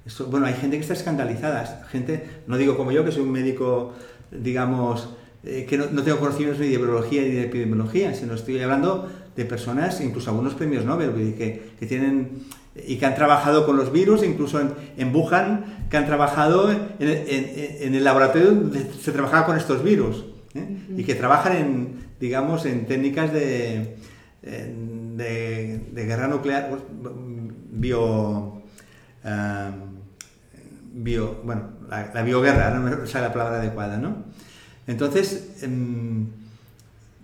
[0.06, 3.32] Esto, bueno, hay gente que está escandalizada, gente, no digo como yo, que soy un
[3.32, 3.94] médico,
[4.32, 5.10] digamos,
[5.44, 9.46] eh, que no, tengo conocimientos ni de biología ni de epidemiología, sino estoy hablando de
[9.46, 12.46] personas, incluso algunos premios Nobel, que, que tienen
[12.76, 16.80] y que han trabajado con los virus, incluso en, en Wuhan, que han trabajado en,
[17.00, 20.26] en, el laboratorio donde se trabajaba con estos virus
[20.56, 20.78] ¿eh?
[20.98, 23.96] y que trabajan en, digamos, en técnicas de,
[24.42, 26.70] de, de guerra nuclear,
[27.72, 28.62] bio,
[29.24, 29.95] uh,
[30.96, 34.26] bio, bueno, la, la, bioguerra, no me sale la palabra adecuada, ¿no?
[34.88, 36.28] Entonces, um,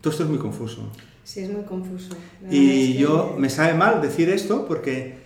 [0.02, 0.92] todo esto es muy confuso.
[1.24, 2.16] Sí, es muy confuso.
[2.50, 5.22] y yo, me sabe mal decir esto porque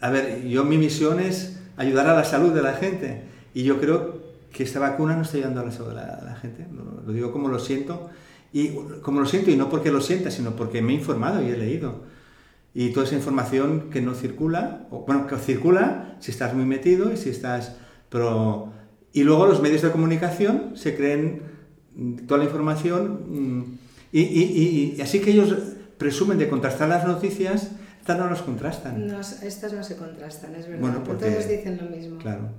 [0.00, 3.22] a ver, yo mi misión es ayudar a la salud de la gente
[3.54, 4.20] y yo creo
[4.52, 7.48] que esta vacuna no está ayudando a la salud de la, gente, lo, digo como
[7.48, 8.10] lo siento
[8.52, 8.70] y
[9.02, 11.56] como lo siento y no porque lo sienta, sino porque me he informado y he
[11.56, 12.15] leído.
[12.78, 17.12] Y toda esa información que no circula, o, bueno, que circula si estás muy metido
[17.12, 17.76] y si estás...
[18.10, 18.72] Pero,
[19.12, 21.40] y luego los medios de comunicación se creen
[22.26, 23.78] toda la información mm,
[24.12, 25.56] y, y, y así que ellos
[25.96, 27.70] presumen de contrastar las noticias
[28.06, 29.10] estas no nos contrastan.
[29.42, 30.80] estas no se contrastan, es verdad.
[30.80, 32.18] Bueno, porque, Todos dicen lo mismo.
[32.18, 32.50] Claro.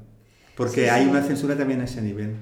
[0.57, 2.35] Porque hay una censura también a ese nivel.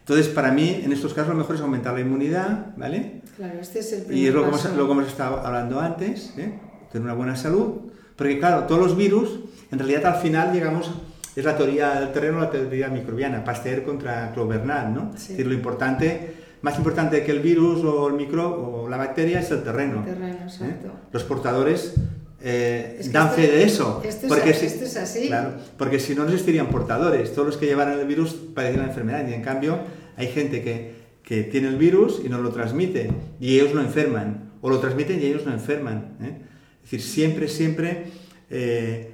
[0.00, 3.20] Entonces, para mí, en estos casos, lo mejor es aumentar la inmunidad, ¿vale?
[3.36, 6.58] Claro, este es el primer Y es lo, que hemos estado hablando antes, ¿eh?
[6.92, 7.90] Tener una buena salud.
[8.16, 9.40] Porque, claro, todos los virus,
[9.70, 10.90] en realidad al final llegamos,
[11.34, 15.12] es la teoría del terreno, la teoría microbiana, Pasteur contra Claude ¿no?
[15.14, 19.40] Es decir, lo importante, más importante que el virus o el micro o la bacteria
[19.40, 20.04] es el terreno.
[20.06, 20.88] El terreno, exacto.
[20.88, 21.08] ¿eh?
[21.12, 21.94] Los portadores
[22.42, 24.02] eh, dan fe de eso.
[24.28, 25.26] porque si, es así.
[25.28, 27.32] Claro, porque si no, no existirían portadores.
[27.32, 29.28] Todos los que llevaran el virus padecían la enfermedad.
[29.28, 29.78] Y en cambio,
[30.16, 33.10] hay gente que, que, tiene el virus y no lo transmite.
[33.40, 34.50] Y ellos no enferman.
[34.62, 36.16] O lo transmiten y ellos no enferman.
[36.22, 36.49] ¿eh?
[36.90, 38.04] Es decir, siempre, siempre
[38.50, 39.10] eh,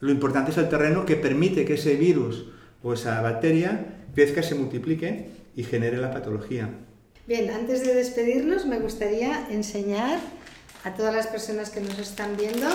[0.00, 2.46] lo importante es el terreno que permite que ese virus
[2.82, 6.68] o esa bacteria crezca, se multiplique y genere la patología.
[7.26, 10.20] Bien, antes de despedirnos, me gustaría enseñar
[10.84, 12.68] a todas las personas que nos están viendo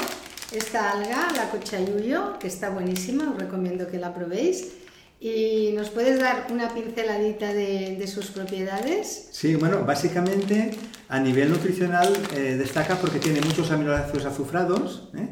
[0.52, 4.81] esta alga, la cochayuyo, que está buenísima, os recomiendo que la probéis.
[5.24, 9.30] ¿Y nos puedes dar una pinceladita de, sus propiedades?
[9.32, 10.72] Sí, bueno, básicamente
[11.10, 15.28] a nivel nutricional eh, destaca porque tiene muchos aminoácidos azufrados ¿eh?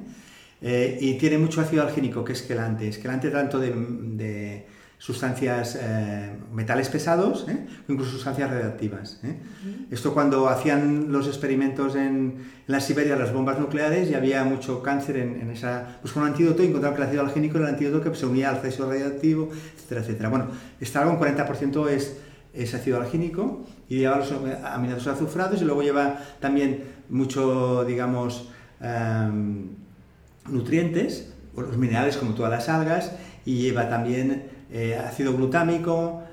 [0.61, 2.87] Eh, y tiene mucho ácido algínico, que es quelante.
[2.87, 4.67] Es quelante tanto de
[4.99, 7.65] sustancias, eh, metales pesados, ¿eh?
[7.87, 9.21] incluso sustancias radiactivas.
[9.23, 9.37] ¿eh?
[9.89, 15.17] Esto cuando hacían los experimentos en, la Siberia, las bombas nucleares, y había mucho cáncer
[15.17, 15.97] en, esa...
[16.01, 18.49] Pues con un antídoto encontraron que el ácido algínico era el antídoto que se unía
[18.49, 20.29] al cesio radiactivo, etcétera, etcétera.
[20.29, 20.47] Bueno,
[20.79, 22.17] está algo, un 40% es,
[22.53, 28.51] es ácido algínico y lleva los aminoácidos azufrados y luego lleva también mucho, digamos,
[28.81, 29.69] em,
[30.47, 33.13] nutrientes, los minerales como todas las algas,
[33.45, 36.23] y lleva también eh, ácido glutámico,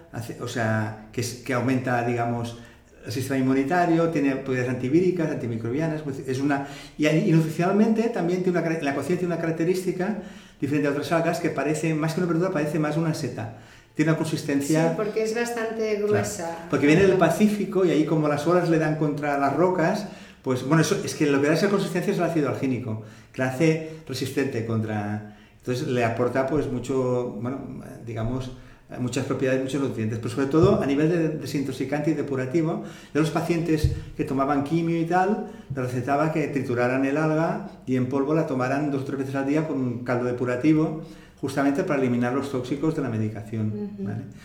[0.40, 2.58] o sea, que, que, aumenta, digamos,
[3.04, 6.66] el sistema inmunitario, tiene propiedades antivíricas, antimicrobianas, pues, es una...
[6.98, 10.18] Y, nutricionalmente también tiene una, la cocina tiene una característica
[10.60, 13.58] diferente a otras algas que parece, más que una verdura, parece más una seta.
[13.94, 14.90] Tiene una consistencia...
[14.90, 16.66] Sí, porque es bastante gruesa.
[16.68, 20.08] porque viene del Pacífico y ahí como las olas le dan contra las rocas,
[20.42, 23.02] pues bueno, eso, es que lo que da esa consistencia es el ácido algínico,
[23.32, 25.35] que la hace resistente contra
[25.66, 27.58] entonces le aporta pues mucho, bueno,
[28.06, 28.52] digamos,
[29.00, 33.30] muchas propiedades, muchos nutrientes, pero sobre todo a nivel de desintoxicante y depurativo, de los
[33.32, 38.32] pacientes que tomaban quimio y tal, les recetaba que trituraran el alga y en polvo
[38.32, 41.02] la tomaran dos o tres veces al día con un caldo depurativo,
[41.40, 43.90] justamente para eliminar los tóxicos de la medicación.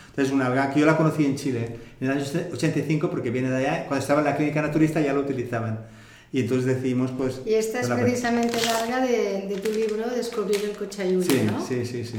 [0.10, 3.52] Entonces, una alga que yo la conocí en Chile en el año 85 porque viene
[3.52, 6.01] de allá, cuando estaba en la clínica naturista ya lo utilizaban.
[6.34, 7.41] Y entonces decimos, pues...
[7.45, 11.66] Y esta es precisamente larga de, de, tu libro, Descubrir el Cochayuyo, sí, ¿no?
[11.66, 12.18] Sí, sí, sí.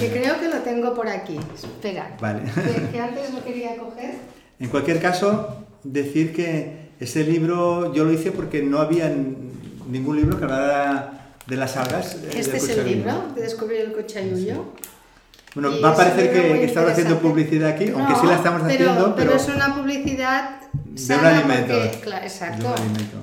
[0.00, 1.38] que creo que lo tengo por aquí.
[1.54, 2.16] Espera.
[2.20, 2.42] Vale.
[2.90, 4.14] Que, antes lo quería coger.
[4.58, 9.14] En cualquier caso, decir que ese libro yo lo hice porque no había
[9.88, 12.16] ningún libro que hablara de las algas.
[12.34, 14.64] Este es el libro, de Descubrir el Cochayuyo.
[15.54, 19.14] Bueno, va a parecer que, estamos haciendo publicidad aquí, aunque sí la estamos haciendo, pero...
[19.16, 20.60] Pero es una publicidad
[20.94, 21.84] de un alimento.
[21.84, 22.74] exacto,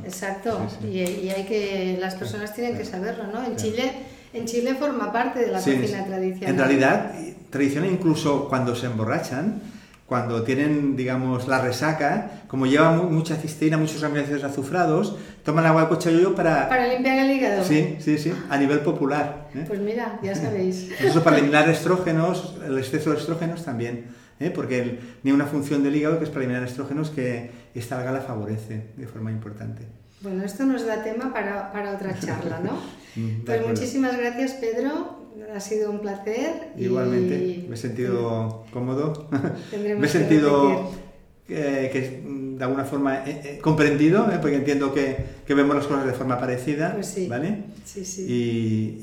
[0.05, 0.67] exacto.
[0.83, 3.45] Y, hay que, las personas tienen que saberlo, ¿no?
[3.45, 3.91] En Chile,
[4.33, 6.49] en Chile forma parte de la cocina tradicional.
[6.49, 7.11] En realidad,
[7.49, 9.61] tradicional incluso cuando se emborrachan,
[10.07, 15.87] cuando tienen, digamos, la resaca, como lleva mucha cisteína, muchos aminoácidos azufrados, toman agua de
[15.89, 16.69] cochayuyo para...
[16.69, 17.63] Para limpiar el hígado.
[17.65, 19.49] Sí, sí, sí, a nivel popular.
[19.53, 19.65] ¿eh?
[19.67, 20.91] Pues mira, ya sabéis.
[21.01, 24.05] Eso para eliminar estrógenos, el exceso de estrógenos también,
[24.39, 24.51] ¿eh?
[24.51, 28.21] porque ni una función del hígado que es para eliminar estrógenos que esta alga la
[28.21, 29.83] favorece de forma importante.
[30.21, 32.97] Bueno, esto nos da tema para, para otra charla, ¿no?
[33.17, 35.17] Mm, pues muchísimas gracias, Pedro
[35.51, 36.69] ha sido un placer.
[36.77, 39.27] Igualmente, me he sentido cómodo,
[39.71, 40.91] me he sentido
[41.47, 42.21] que,
[42.57, 43.23] de alguna forma
[43.61, 44.37] comprendido, ¿eh?
[44.39, 47.27] porque entiendo que, que, vemos las cosas de forma parecida, pues sí.
[47.27, 47.63] ¿vale?
[47.85, 48.25] Sí, sí.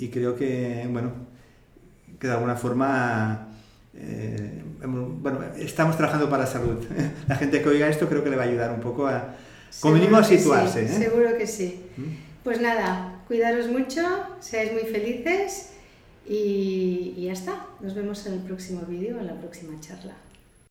[0.00, 1.10] Y, y, creo que, bueno,
[2.20, 3.48] que de alguna forma...
[3.96, 6.84] Eh, bueno, estamos trabajando para la salud.
[7.28, 9.34] La gente que oiga esto creo que le va a ayudar un poco a,
[9.80, 10.84] como mínimo a situarse.
[10.84, 10.88] ¿eh?
[10.88, 11.86] Seguro que sí.
[11.96, 12.02] ¿Mm?
[12.42, 14.02] Pues nada, cuidaros mucho,
[14.40, 15.70] seáis muy felices
[16.26, 17.66] y, y ya está.
[17.80, 20.14] Nos vemos en el próximo vídeo, en la próxima charla.